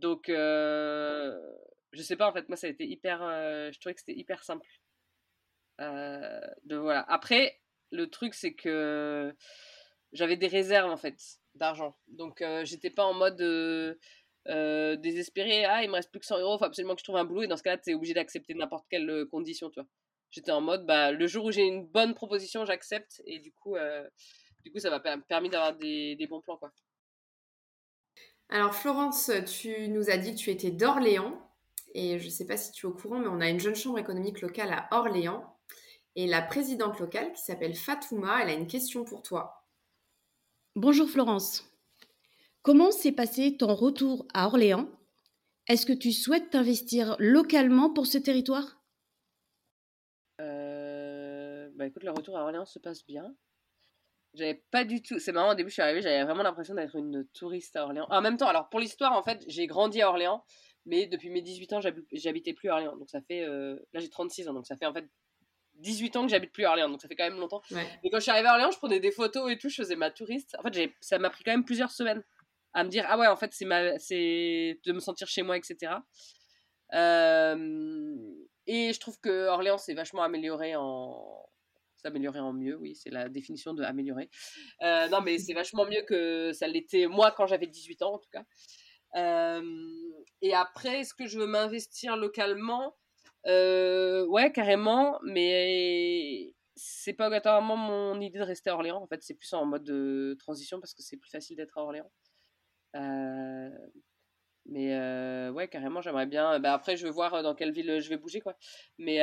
Donc, 0.00 0.24
je 0.28 2.02
sais 2.02 2.16
pas, 2.16 2.28
en 2.28 2.32
fait, 2.32 2.48
moi 2.48 2.56
ça 2.56 2.66
a 2.66 2.70
été 2.70 2.84
hyper. 2.86 3.20
je 3.20 3.78
trouvais 3.80 3.94
que 3.94 4.00
c'était 4.00 4.18
hyper 4.18 4.42
simple. 4.44 4.66
de 5.78 6.76
voilà. 6.76 7.02
Après, 7.08 7.60
le 7.90 8.08
truc 8.10 8.34
c'est 8.34 8.54
que 8.54 9.34
j'avais 10.12 10.36
des 10.36 10.48
réserves 10.48 10.90
en 10.90 10.96
fait 10.96 11.16
d'argent. 11.54 11.96
Donc, 12.08 12.44
j'étais 12.64 12.90
pas 12.90 13.04
en 13.04 13.14
mode. 13.14 13.38
désespéré, 15.00 15.64
ah 15.64 15.82
il 15.84 15.90
me 15.90 15.94
reste 15.94 16.10
plus 16.10 16.20
que 16.20 16.26
100 16.26 16.38
euros, 16.40 16.58
faut 16.58 16.64
absolument 16.64 16.94
que 16.94 17.00
je 17.00 17.04
trouve 17.04 17.16
un 17.16 17.24
boulot 17.24 17.42
et 17.42 17.48
dans 17.48 17.56
ce 17.56 17.62
cas-là, 17.62 17.78
tu 17.78 17.90
es 17.90 17.94
obligé 17.94 18.14
d'accepter 18.14 18.54
n'importe 18.54 18.86
quelle 18.90 19.26
condition, 19.30 19.70
tu 19.70 19.80
vois 19.80 19.88
j'étais 20.30 20.52
en 20.52 20.60
mode 20.60 20.86
bah, 20.86 21.12
le 21.12 21.26
jour 21.26 21.46
où 21.46 21.52
j'ai 21.52 21.66
une 21.66 21.86
bonne 21.86 22.14
proposition, 22.14 22.64
j'accepte. 22.64 23.22
Et 23.24 23.38
du 23.38 23.52
coup, 23.52 23.76
euh, 23.76 24.08
du 24.64 24.72
coup 24.72 24.78
ça 24.78 24.90
m'a 24.90 25.00
permis 25.00 25.50
d'avoir 25.50 25.76
des, 25.76 26.16
des, 26.16 26.26
bons 26.26 26.40
plans. 26.40 26.56
Quoi. 26.56 26.72
Alors, 28.48 28.74
Florence, 28.74 29.30
tu 29.46 29.88
nous 29.88 30.10
as 30.10 30.16
dit 30.16 30.34
que 30.34 30.40
tu 30.40 30.50
étais 30.50 30.70
d'Orléans. 30.70 31.44
Et 31.94 32.18
je 32.18 32.24
ne 32.26 32.30
sais 32.30 32.46
pas 32.46 32.56
si 32.56 32.72
tu 32.72 32.86
es 32.86 32.88
au 32.88 32.92
courant, 32.92 33.18
mais 33.18 33.28
on 33.28 33.40
a 33.40 33.48
une 33.48 33.60
jeune 33.60 33.74
chambre 33.74 33.98
économique 33.98 34.40
locale 34.40 34.72
à 34.72 34.88
Orléans. 34.96 35.56
Et 36.16 36.26
la 36.26 36.42
présidente 36.42 36.98
locale, 36.98 37.32
qui 37.32 37.42
s'appelle 37.42 37.74
Fatouma, 37.74 38.42
elle 38.42 38.50
a 38.50 38.52
une 38.52 38.66
question 38.66 39.04
pour 39.04 39.22
toi. 39.22 39.64
Bonjour 40.74 41.08
Florence. 41.08 41.64
Comment 42.62 42.90
s'est 42.90 43.12
passé 43.12 43.56
ton 43.56 43.74
retour 43.74 44.26
à 44.34 44.46
Orléans? 44.46 44.88
Est-ce 45.68 45.86
que 45.86 45.92
tu 45.92 46.12
souhaites 46.12 46.50
t'investir 46.50 47.16
localement 47.18 47.90
pour 47.90 48.06
ce 48.06 48.18
territoire? 48.18 48.77
Bah 51.78 51.86
écoute, 51.86 52.02
le 52.02 52.10
retour 52.10 52.36
à 52.36 52.42
Orléans 52.42 52.66
se 52.66 52.78
passe 52.80 53.06
bien. 53.06 53.34
J'avais 54.34 54.62
pas 54.70 54.84
du 54.84 55.00
tout. 55.00 55.18
C'est 55.18 55.32
marrant, 55.32 55.52
au 55.52 55.54
début, 55.54 55.70
je 55.70 55.74
suis 55.74 55.82
arrivée, 55.82 56.02
j'avais 56.02 56.22
vraiment 56.24 56.42
l'impression 56.42 56.74
d'être 56.74 56.96
une 56.96 57.26
touriste 57.32 57.76
à 57.76 57.84
Orléans. 57.84 58.06
En 58.10 58.20
même 58.20 58.36
temps, 58.36 58.48
alors 58.48 58.68
pour 58.68 58.80
l'histoire, 58.80 59.12
en 59.12 59.22
fait, 59.22 59.42
j'ai 59.46 59.66
grandi 59.66 60.02
à 60.02 60.08
Orléans, 60.08 60.44
mais 60.84 61.06
depuis 61.06 61.30
mes 61.30 61.40
18 61.40 61.72
ans, 61.74 61.80
j'habitais 62.12 62.52
plus 62.52 62.68
à 62.68 62.74
Orléans. 62.74 62.96
Donc 62.96 63.08
ça 63.08 63.20
fait. 63.22 63.44
Euh, 63.44 63.76
là, 63.92 64.00
j'ai 64.00 64.10
36 64.10 64.48
ans, 64.48 64.54
donc 64.54 64.66
ça 64.66 64.76
fait 64.76 64.86
en 64.86 64.92
fait 64.92 65.08
18 65.76 66.16
ans 66.16 66.24
que 66.24 66.30
j'habite 66.30 66.52
plus 66.52 66.64
à 66.64 66.70
Orléans, 66.70 66.90
donc 66.90 67.00
ça 67.00 67.08
fait 67.08 67.14
quand 67.14 67.24
même 67.24 67.38
longtemps. 67.38 67.62
Et 68.02 68.10
quand 68.10 68.18
je 68.18 68.22
suis 68.22 68.32
arrivée 68.32 68.48
à 68.48 68.52
Orléans, 68.52 68.72
je 68.72 68.78
prenais 68.78 68.98
des 68.98 69.12
photos 69.12 69.50
et 69.50 69.56
tout, 69.56 69.68
je 69.68 69.76
faisais 69.76 69.96
ma 69.96 70.10
touriste. 70.10 70.56
En 70.58 70.62
fait, 70.62 70.92
ça 71.00 71.18
m'a 71.18 71.30
pris 71.30 71.44
quand 71.44 71.52
même 71.52 71.64
plusieurs 71.64 71.92
semaines 71.92 72.24
à 72.74 72.82
me 72.82 72.90
dire 72.90 73.06
ah 73.08 73.16
ouais, 73.18 73.28
en 73.28 73.36
fait, 73.36 73.54
c'est 73.54 73.64
ma... 73.64 73.98
c'est 73.98 74.80
de 74.84 74.92
me 74.92 75.00
sentir 75.00 75.28
chez 75.28 75.42
moi, 75.42 75.56
etc. 75.56 75.92
Euh... 76.92 78.16
Et 78.66 78.92
je 78.92 79.00
trouve 79.00 79.18
que 79.20 79.46
Orléans 79.46 79.78
s'est 79.78 79.94
vachement 79.94 80.22
amélioré 80.22 80.74
en 80.76 81.48
s'améliorer 81.98 82.40
en 82.40 82.52
mieux, 82.52 82.76
oui, 82.76 82.94
c'est 82.94 83.10
la 83.10 83.28
définition 83.28 83.74
de 83.74 83.82
améliorer. 83.82 84.30
Euh, 84.82 85.08
non, 85.08 85.20
mais 85.20 85.38
c'est 85.38 85.54
vachement 85.54 85.84
mieux 85.86 86.02
que 86.02 86.52
ça 86.52 86.66
l'était 86.66 87.06
moi 87.06 87.32
quand 87.36 87.46
j'avais 87.46 87.66
18 87.66 88.02
ans, 88.02 88.14
en 88.14 88.18
tout 88.18 88.30
cas. 88.30 88.44
Euh, 89.16 89.62
et 90.42 90.54
après, 90.54 91.00
est-ce 91.00 91.14
que 91.14 91.26
je 91.26 91.38
veux 91.38 91.46
m'investir 91.46 92.16
localement? 92.16 92.96
Euh, 93.46 94.26
Ouais, 94.26 94.52
carrément, 94.52 95.18
mais 95.24 96.54
c'est 96.76 97.14
pas 97.14 97.26
obligatoirement 97.26 97.76
mon 97.76 98.20
idée 98.20 98.38
de 98.38 98.44
rester 98.44 98.70
à 98.70 98.74
Orléans. 98.74 99.02
En 99.02 99.06
fait, 99.06 99.22
c'est 99.22 99.34
plus 99.34 99.52
en 99.52 99.64
mode 99.66 99.84
de 99.84 100.36
transition 100.38 100.80
parce 100.80 100.94
que 100.94 101.02
c'est 101.02 101.16
plus 101.16 101.30
facile 101.30 101.56
d'être 101.56 101.76
à 101.78 101.82
Orléans. 101.82 102.10
mais 104.66 105.50
ouais, 105.50 105.68
carrément, 105.68 106.00
j'aimerais 106.02 106.26
bien. 106.26 106.58
Bah, 106.60 106.74
après, 106.74 106.96
je 106.96 107.06
veux 107.06 107.12
voir 107.12 107.42
dans 107.42 107.54
quelle 107.54 107.72
ville 107.72 108.00
je 108.00 108.08
vais 108.08 108.18
bouger, 108.18 108.40
quoi. 108.40 108.56
Mais 108.98 109.18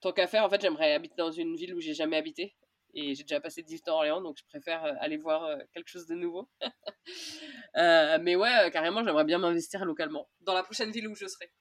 tant 0.00 0.12
qu'à 0.12 0.26
faire, 0.26 0.44
en 0.44 0.50
fait, 0.50 0.60
j'aimerais 0.60 0.92
habiter 0.94 1.14
dans 1.18 1.30
une 1.30 1.56
ville 1.56 1.74
où 1.74 1.80
j'ai 1.80 1.94
jamais 1.94 2.16
habité. 2.16 2.56
Et 2.98 3.14
j'ai 3.14 3.24
déjà 3.24 3.40
passé 3.40 3.62
18 3.62 3.88
ans 3.90 3.92
à 3.92 3.96
Orléans, 3.96 4.22
donc 4.22 4.38
je 4.38 4.44
préfère 4.48 4.82
euh, 4.84 4.92
aller 5.00 5.18
voir 5.18 5.44
euh, 5.44 5.58
quelque 5.74 5.88
chose 5.88 6.06
de 6.06 6.14
nouveau. 6.14 6.48
Euh, 7.76 8.18
mais 8.20 8.34
ouais, 8.34 8.70
carrément, 8.72 9.04
j'aimerais 9.04 9.24
bien 9.24 9.38
m'investir 9.38 9.84
localement, 9.84 10.28
dans 10.40 10.54
la 10.54 10.62
prochaine 10.62 10.90
ville 10.90 11.06
où 11.06 11.14
je 11.14 11.26
serai. 11.26 11.52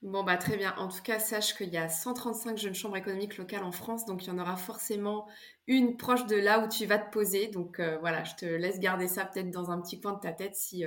Bon, 0.00 0.22
bah 0.22 0.36
très 0.38 0.56
bien. 0.56 0.74
En 0.78 0.88
tout 0.88 1.02
cas, 1.02 1.18
sache 1.18 1.54
qu'il 1.56 1.68
y 1.68 1.76
a 1.76 1.88
135 1.88 2.56
jeunes 2.56 2.74
chambres 2.74 2.96
économiques 2.96 3.36
locales 3.36 3.64
en 3.64 3.72
France, 3.72 4.06
donc 4.06 4.24
il 4.24 4.28
y 4.28 4.30
en 4.30 4.38
aura 4.38 4.56
forcément 4.56 5.26
une 5.66 5.96
proche 5.96 6.24
de 6.26 6.36
là 6.36 6.60
où 6.60 6.68
tu 6.68 6.86
vas 6.86 6.98
te 6.98 7.10
poser. 7.10 7.48
Donc 7.48 7.80
voilà, 8.00 8.24
je 8.24 8.36
te 8.36 8.46
laisse 8.46 8.78
garder 8.78 9.08
ça 9.08 9.26
peut-être 9.26 9.50
dans 9.50 9.70
un 9.70 9.80
petit 9.80 10.00
coin 10.00 10.12
de 10.14 10.20
ta 10.20 10.32
tête 10.32 10.54
si, 10.54 10.84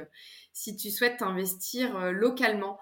si 0.54 0.76
tu 0.78 0.90
souhaites 0.90 1.18
t'investir 1.18 2.12
localement. 2.12 2.80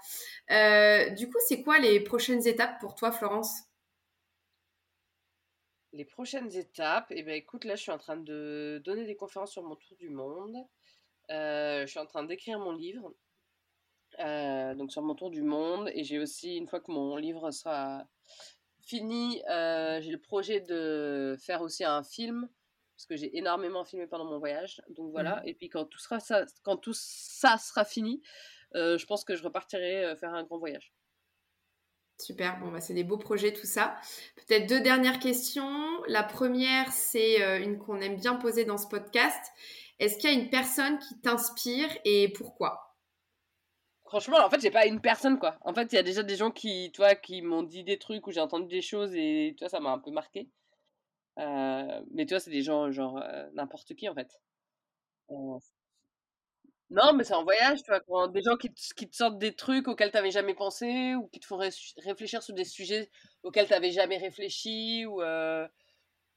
du 0.50 1.30
coup, 1.30 1.40
c'est 1.48 1.64
quoi 1.64 1.80
les 1.80 2.00
prochaines 2.00 2.48
étapes 2.48 2.80
pour 2.80 2.96
toi, 2.96 3.12
Florence? 3.12 3.67
Les 5.94 6.06
prochaines 6.06 6.54
étapes, 6.56 7.08
eh 7.12 7.24
ben 7.24 7.34
écoute, 7.34 7.66
là 7.66 7.76
je 7.76 7.82
suis 7.82 7.92
en 7.92 7.98
train 7.98 8.18
de 8.18 8.82
donner 8.84 9.06
des 9.06 9.16
conférences 9.16 9.52
sur 9.52 9.64
mon 9.64 9.76
tour 9.76 9.96
du 9.98 10.10
monde. 10.10 10.56
Euh, 11.32 11.82
je 11.82 11.88
suis 11.88 12.00
en 12.00 12.06
train 12.06 12.24
d'écrire 12.24 12.60
mon 12.60 12.72
livre, 12.72 13.14
euh, 14.20 14.76
donc 14.76 14.92
sur 14.92 15.02
mon 15.02 15.16
tour 15.16 15.30
du 15.30 15.42
monde, 15.42 15.90
et 15.94 16.04
j'ai 16.04 16.20
aussi, 16.20 16.56
une 16.56 16.68
fois 16.68 16.80
que 16.80 16.92
mon 16.92 17.16
livre 17.18 17.52
sera 17.52 18.08
fini, 18.82 19.42
euh, 19.50 20.00
j'ai 20.02 20.12
le 20.12 20.22
projet 20.22 20.62
de 20.62 21.36
faire 21.40 21.62
aussi 21.62 21.84
un 21.84 22.04
film, 22.04 22.50
parce 22.96 23.06
que 23.06 23.16
j'ai 23.18 23.38
énormément 23.38 23.84
filmé 23.84 24.08
pendant 24.08 24.26
mon 24.26 24.40
voyage. 24.40 24.82
Donc 24.90 25.12
voilà, 25.12 25.38
mmh. 25.38 25.48
et 25.48 25.54
puis 25.54 25.70
quand 25.70 25.86
tout, 25.86 26.00
sera 26.00 26.20
ça, 26.20 26.46
quand 26.64 26.78
tout 26.78 26.96
ça 26.96 27.58
sera 27.58 27.84
fini, 27.86 28.22
je 28.74 29.06
pense 29.06 29.24
que 29.24 29.36
je 29.36 29.44
repartirai 29.44 30.16
faire 30.18 30.34
un 30.34 30.44
grand 30.44 30.58
voyage. 30.58 30.94
Super, 32.18 32.60
bon, 32.60 32.72
bah, 32.72 32.82
c'est 32.82 32.96
des 32.96 33.04
beaux 33.04 33.18
projets 33.18 33.54
tout 33.54 33.68
ça. 33.68 33.96
Peut-être 34.36 34.68
deux 34.68 34.82
dernières 34.82 35.20
questions. 35.20 36.02
La 36.08 36.24
première, 36.24 36.92
c'est 36.92 37.44
euh, 37.44 37.64
une 37.64 37.78
qu'on 37.78 38.02
aime 38.02 38.16
bien 38.16 38.36
poser 38.36 38.66
dans 38.66 38.78
ce 38.78 38.88
podcast. 38.88 39.40
Est-ce 40.00 40.18
qu'il 40.18 40.32
y 40.32 40.34
a 40.34 40.36
une 40.36 40.50
personne 40.50 40.98
qui 41.00 41.20
t'inspire 41.20 41.90
et 42.06 42.30
pourquoi? 42.30 42.96
Franchement, 44.06 44.38
en 44.44 44.50
fait, 44.50 44.62
j'ai 44.62 44.72
pas 44.72 44.86
une 44.88 45.02
personne 45.02 45.38
quoi. 45.38 45.58
En 45.62 45.74
fait, 45.74 45.92
il 45.92 45.96
y 45.96 46.00
a 46.00 46.04
déjà 46.04 46.24
des 46.24 46.36
gens 46.36 46.50
qui, 46.50 46.92
toi, 46.94 47.14
qui 47.14 47.42
m'ont 47.42 47.64
dit 47.64 47.84
des 47.84 48.00
trucs 48.00 48.26
ou 48.26 48.32
j'ai 48.32 48.40
entendu 48.40 48.68
des 48.68 48.82
choses 48.82 49.14
et 49.14 49.56
toi, 49.58 49.70
ça 49.70 49.80
m'a 49.80 49.92
un 49.92 50.00
peu 50.00 50.12
marqué. 50.12 50.50
Euh, 51.40 52.02
mais 52.12 52.26
toi, 52.26 52.40
c'est 52.40 52.50
des 52.52 52.64
gens 52.64 52.92
genre 52.92 53.18
euh, 53.22 53.50
n'importe 53.54 53.96
qui 53.96 54.08
en 54.10 54.16
fait. 54.16 54.40
Non, 56.90 57.14
mais 57.14 57.26
c'est 57.26 57.34
en 57.34 57.44
voyage, 57.44 57.84
tu 57.84 57.92
vois, 58.08 58.30
des 58.30 58.42
gens 58.42 58.56
qui 58.56 58.74
te, 58.74 59.16
sortent 59.16 59.38
des 59.38 59.54
trucs 59.54 59.90
auxquels 59.90 60.10
tu 60.10 60.16
n'avais 60.16 60.32
jamais 60.32 60.54
pensé, 60.54 61.16
ou 61.16 61.28
qui 61.28 61.40
te 61.42 61.46
font 61.46 61.58
réfléchir 61.58 62.42
sur 62.42 62.54
des 62.54 62.64
sujets 62.64 63.10
auxquels 63.44 63.68
tu 63.68 63.74
n'avais 63.74 63.92
jamais 63.92 64.18
réfléchi, 64.18 65.06
ou 65.06 65.22
euh, 65.22 65.68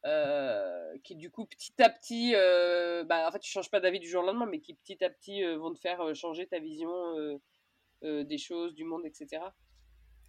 euh, 0.07 0.99
qui 1.05 1.15
du 1.15 1.31
coup 1.31 1.47
petit 1.47 1.81
à 1.81 1.89
petit, 1.89 2.33
euh, 2.35 3.05
bah, 3.05 3.29
en 3.29 3.31
fait 3.31 3.39
tu 3.39 3.51
changes 3.51 3.71
pas 3.71 3.79
d'avis 3.79 4.01
du 4.01 4.09
jour 4.09 4.25
au 4.25 4.27
lendemain, 4.27 4.47
mais 4.47 4.59
qui 4.59 4.75
petit 4.75 5.05
à 5.05 5.11
petit 5.11 5.45
vont 5.55 5.73
te 5.73 5.79
faire 5.79 6.15
changer 6.17 6.49
ta 6.49 6.59
vision 6.59 7.39
des 8.03 8.39
choses, 8.39 8.75
du 8.75 8.85
monde, 8.85 9.03
etc. 9.07 9.43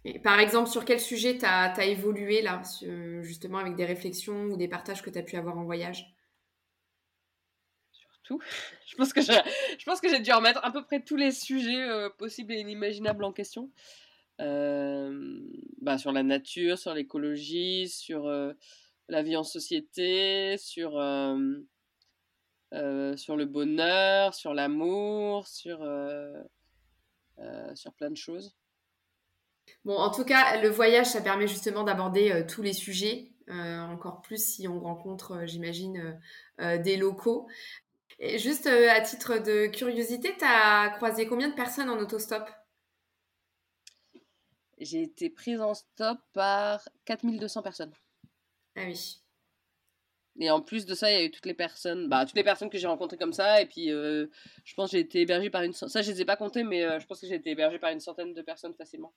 Et 0.04 0.20
par 0.20 0.38
exemple, 0.38 0.68
sur 0.68 0.84
quel 0.84 1.00
sujet 1.00 1.38
tu 1.38 1.82
évolué 1.82 2.42
là, 2.42 2.62
justement 3.22 3.58
avec 3.58 3.74
des 3.74 3.84
réflexions 3.84 4.44
ou 4.44 4.56
des 4.56 4.68
partages 4.68 5.02
que 5.02 5.10
tu 5.10 5.18
as 5.18 5.22
pu 5.22 5.36
avoir 5.36 5.58
en 5.58 5.64
voyage? 5.64 6.14
je 8.86 8.96
pense 8.96 9.12
que 9.12 10.08
j'ai 10.08 10.20
dû 10.20 10.32
remettre 10.32 10.64
à 10.64 10.70
peu 10.70 10.84
près 10.84 11.00
tous 11.00 11.16
les 11.16 11.32
sujets 11.32 11.82
euh, 11.82 12.08
possibles 12.10 12.52
et 12.52 12.60
inimaginables 12.60 13.24
en 13.24 13.32
question. 13.32 13.70
Euh, 14.40 15.40
bah, 15.80 15.98
sur 15.98 16.12
la 16.12 16.22
nature, 16.22 16.78
sur 16.78 16.94
l'écologie, 16.94 17.88
sur 17.88 18.26
euh, 18.26 18.52
la 19.08 19.22
vie 19.22 19.36
en 19.36 19.44
société, 19.44 20.56
sur 20.58 20.98
le 20.98 21.66
bonheur, 23.44 24.34
sur 24.34 24.54
l'amour, 24.54 25.46
sur 25.46 25.78
plein 27.96 28.10
de 28.10 28.16
choses. 28.16 28.56
Bon, 29.84 29.96
en 29.96 30.10
tout 30.10 30.24
cas, 30.24 30.60
le 30.60 30.68
voyage, 30.68 31.06
ça 31.06 31.20
permet 31.20 31.46
justement 31.46 31.84
d'aborder 31.84 32.44
tous 32.48 32.62
les 32.62 32.72
sujets, 32.72 33.32
encore 33.48 34.22
plus 34.22 34.42
si 34.44 34.66
on 34.66 34.80
rencontre, 34.80 35.42
j'imagine, 35.44 36.18
des 36.58 36.96
locaux. 36.96 37.48
Et 38.24 38.38
juste 38.38 38.68
à 38.68 39.00
titre 39.00 39.38
de 39.38 39.66
curiosité, 39.66 40.32
tu 40.38 40.44
as 40.44 40.90
croisé 40.90 41.26
combien 41.26 41.48
de 41.48 41.54
personnes 41.54 41.90
en 41.90 41.98
autostop? 41.98 42.48
J'ai 44.78 45.02
été 45.02 45.28
prise 45.28 45.60
en 45.60 45.74
stop 45.74 46.18
par 46.32 46.88
4200 47.04 47.62
personnes. 47.62 47.92
Ah 48.76 48.82
oui. 48.86 49.20
Et 50.38 50.50
en 50.50 50.60
plus 50.60 50.86
de 50.86 50.94
ça, 50.94 51.10
il 51.10 51.14
y 51.14 51.20
a 51.20 51.24
eu 51.24 51.32
toutes 51.32 51.46
les 51.46 51.54
personnes, 51.54 52.08
bah, 52.08 52.24
toutes 52.24 52.36
les 52.36 52.44
personnes 52.44 52.70
que 52.70 52.78
j'ai 52.78 52.86
rencontrées 52.86 53.18
comme 53.18 53.32
ça. 53.32 53.60
Et 53.60 53.66
puis, 53.66 53.90
euh, 53.90 54.28
je 54.64 54.74
pense 54.74 54.92
que 54.92 54.96
j'ai 54.96 55.02
été 55.02 55.20
hébergée 55.22 55.50
par 55.50 55.62
une. 55.62 55.72
Ça, 55.72 56.00
je 56.00 56.08
ne 56.08 56.14
les 56.14 56.22
ai 56.22 56.24
pas 56.24 56.36
comptées, 56.36 56.62
mais 56.62 56.84
euh, 56.84 57.00
je 57.00 57.06
pense 57.06 57.20
que 57.20 57.26
j'ai 57.26 57.34
été 57.34 57.50
hébergée 57.50 57.80
par 57.80 57.90
une 57.90 58.00
centaine 58.00 58.34
de 58.34 58.42
personnes 58.42 58.74
facilement. 58.74 59.12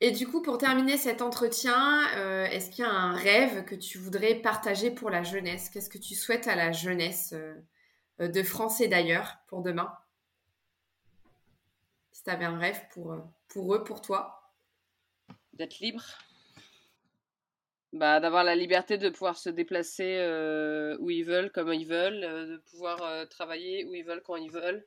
Et 0.00 0.10
du 0.10 0.26
coup, 0.26 0.42
pour 0.42 0.58
terminer 0.58 0.98
cet 0.98 1.22
entretien, 1.22 2.04
euh, 2.16 2.46
est-ce 2.46 2.68
qu'il 2.70 2.84
y 2.84 2.88
a 2.88 2.90
un 2.90 3.14
rêve 3.14 3.64
que 3.64 3.76
tu 3.76 3.98
voudrais 3.98 4.34
partager 4.34 4.90
pour 4.90 5.08
la 5.08 5.22
jeunesse? 5.22 5.70
Qu'est-ce 5.70 5.88
que 5.88 5.98
tu 5.98 6.16
souhaites 6.16 6.48
à 6.48 6.56
la 6.56 6.72
jeunesse 6.72 7.32
de 8.18 8.42
France 8.42 8.80
et 8.80 8.88
d'ailleurs 8.88 9.36
pour 9.46 9.62
demain. 9.62 9.96
Si 12.12 12.22
tu 12.22 12.30
avais 12.30 12.44
un 12.44 12.58
rêve 12.58 12.80
pour, 12.92 13.16
pour 13.48 13.74
eux, 13.74 13.84
pour 13.84 14.00
toi. 14.00 14.52
D'être 15.52 15.80
libre. 15.80 16.04
Bah, 17.92 18.20
d'avoir 18.20 18.44
la 18.44 18.54
liberté 18.54 18.98
de 18.98 19.08
pouvoir 19.08 19.38
se 19.38 19.48
déplacer 19.48 20.18
euh, 20.18 20.98
où 21.00 21.08
ils 21.08 21.24
veulent, 21.24 21.50
comme 21.50 21.72
ils 21.72 21.86
veulent, 21.86 22.24
euh, 22.24 22.46
de 22.46 22.56
pouvoir 22.58 23.02
euh, 23.02 23.24
travailler 23.24 23.86
où 23.86 23.94
ils 23.94 24.04
veulent, 24.04 24.22
quand 24.22 24.36
ils 24.36 24.50
veulent. 24.50 24.84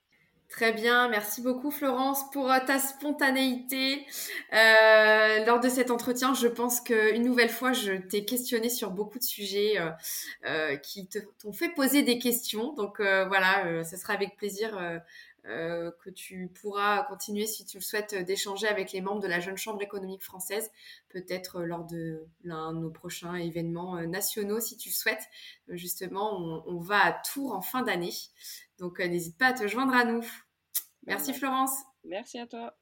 Très 0.49 0.73
bien, 0.73 1.09
merci 1.09 1.41
beaucoup 1.41 1.69
Florence 1.69 2.29
pour 2.31 2.51
ta 2.65 2.79
spontanéité 2.79 4.05
lors 4.51 5.59
de 5.59 5.69
cet 5.69 5.91
entretien. 5.91 6.33
Je 6.33 6.47
pense 6.47 6.81
qu'une 6.81 7.23
nouvelle 7.23 7.49
fois, 7.49 7.71
je 7.71 7.93
t'ai 7.93 8.25
questionné 8.25 8.69
sur 8.69 8.89
beaucoup 8.89 9.19
de 9.19 9.23
sujets 9.23 9.79
qui 10.81 11.07
t'ont 11.41 11.53
fait 11.53 11.69
poser 11.69 12.01
des 12.01 12.17
questions. 12.17 12.73
Donc 12.73 12.99
voilà, 12.99 13.83
ce 13.83 13.95
sera 13.95 14.13
avec 14.13 14.37
plaisir 14.37 14.77
euh, 15.45 15.91
que 16.03 16.09
tu 16.09 16.49
pourras 16.61 17.03
continuer, 17.03 17.47
si 17.47 17.65
tu 17.65 17.77
le 17.77 17.83
souhaites, 17.83 18.13
d'échanger 18.13 18.67
avec 18.67 18.91
les 18.91 19.01
membres 19.01 19.21
de 19.21 19.27
la 19.27 19.39
Jeune 19.39 19.57
Chambre 19.57 19.81
économique 19.81 20.23
française, 20.23 20.69
peut-être 21.09 21.57
euh, 21.57 21.65
lors 21.65 21.85
de 21.85 22.27
l'un 22.43 22.73
de 22.73 22.79
nos 22.79 22.91
prochains 22.91 23.35
événements 23.35 23.97
euh, 23.97 24.05
nationaux, 24.05 24.59
si 24.59 24.77
tu 24.77 24.89
le 24.89 24.93
souhaites. 24.93 25.23
Justement, 25.69 26.63
on, 26.67 26.79
va 26.79 27.05
à 27.05 27.11
Tours 27.13 27.53
en 27.53 27.61
fin 27.61 27.81
d'année. 27.83 28.13
Donc, 28.77 28.99
n'hésite 28.99 29.37
pas 29.37 29.47
à 29.47 29.53
te 29.53 29.67
joindre 29.67 29.93
à 29.93 30.05
nous. 30.05 30.25
Merci 31.05 31.33
Florence. 31.33 31.73
Merci 32.03 32.39
à 32.39 32.47
toi. 32.47 32.77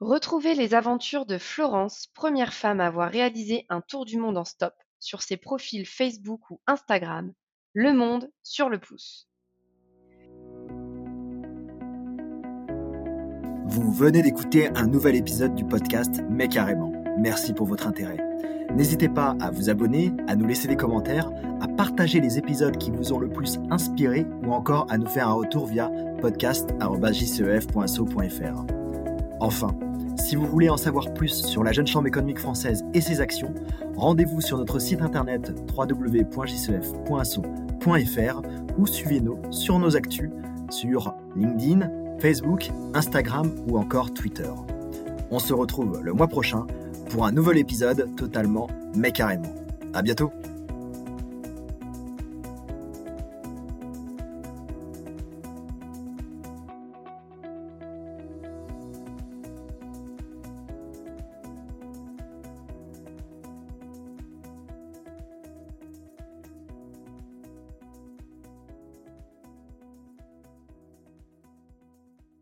Retrouvez 0.00 0.54
les 0.54 0.74
aventures 0.74 1.26
de 1.26 1.38
Florence, 1.38 2.08
première 2.08 2.52
femme 2.52 2.80
à 2.80 2.86
avoir 2.86 3.10
réalisé 3.10 3.66
un 3.68 3.80
tour 3.80 4.04
du 4.04 4.18
monde 4.18 4.36
en 4.36 4.44
stop, 4.44 4.74
sur 4.98 5.22
ses 5.22 5.36
profils 5.36 5.86
Facebook 5.86 6.50
ou 6.50 6.60
Instagram, 6.66 7.32
Le 7.72 7.92
Monde 7.92 8.30
sur 8.42 8.68
le 8.68 8.80
pouce. 8.80 9.28
Vous 13.74 13.90
venez 13.90 14.20
d'écouter 14.20 14.68
un 14.74 14.86
nouvel 14.86 15.16
épisode 15.16 15.54
du 15.54 15.64
podcast 15.64 16.22
Mais 16.28 16.46
carrément. 16.46 16.92
Merci 17.18 17.54
pour 17.54 17.66
votre 17.66 17.86
intérêt. 17.86 18.18
N'hésitez 18.76 19.08
pas 19.08 19.34
à 19.40 19.50
vous 19.50 19.70
abonner, 19.70 20.12
à 20.28 20.36
nous 20.36 20.46
laisser 20.46 20.68
des 20.68 20.76
commentaires, 20.76 21.30
à 21.62 21.68
partager 21.68 22.20
les 22.20 22.36
épisodes 22.36 22.76
qui 22.76 22.90
vous 22.90 23.14
ont 23.14 23.18
le 23.18 23.30
plus 23.30 23.58
inspiré 23.70 24.26
ou 24.44 24.52
encore 24.52 24.86
à 24.90 24.98
nous 24.98 25.06
faire 25.06 25.26
un 25.26 25.32
retour 25.32 25.64
via 25.64 25.90
podcast.jcef.so.fr. 26.20 28.66
Enfin, 29.40 29.74
si 30.18 30.36
vous 30.36 30.46
voulez 30.46 30.68
en 30.68 30.76
savoir 30.76 31.14
plus 31.14 31.46
sur 31.46 31.64
la 31.64 31.72
Jeune 31.72 31.86
Chambre 31.86 32.08
économique 32.08 32.40
française 32.40 32.84
et 32.92 33.00
ses 33.00 33.22
actions, 33.22 33.54
rendez-vous 33.96 34.42
sur 34.42 34.58
notre 34.58 34.80
site 34.80 35.00
internet 35.00 35.50
www.jcef.so.fr 35.74 38.42
ou 38.76 38.86
suivez-nous 38.86 39.38
sur 39.50 39.78
nos 39.78 39.96
actus 39.96 40.28
sur 40.68 41.14
LinkedIn, 41.36 42.01
Facebook, 42.22 42.70
Instagram 42.94 43.50
ou 43.66 43.78
encore 43.78 44.14
Twitter. 44.14 44.48
On 45.32 45.40
se 45.40 45.52
retrouve 45.52 46.00
le 46.04 46.12
mois 46.12 46.28
prochain 46.28 46.68
pour 47.10 47.26
un 47.26 47.32
nouvel 47.32 47.58
épisode 47.58 48.14
totalement 48.16 48.70
mais 48.94 49.10
carrément. 49.10 49.52
À 49.92 50.02
bientôt! 50.02 50.30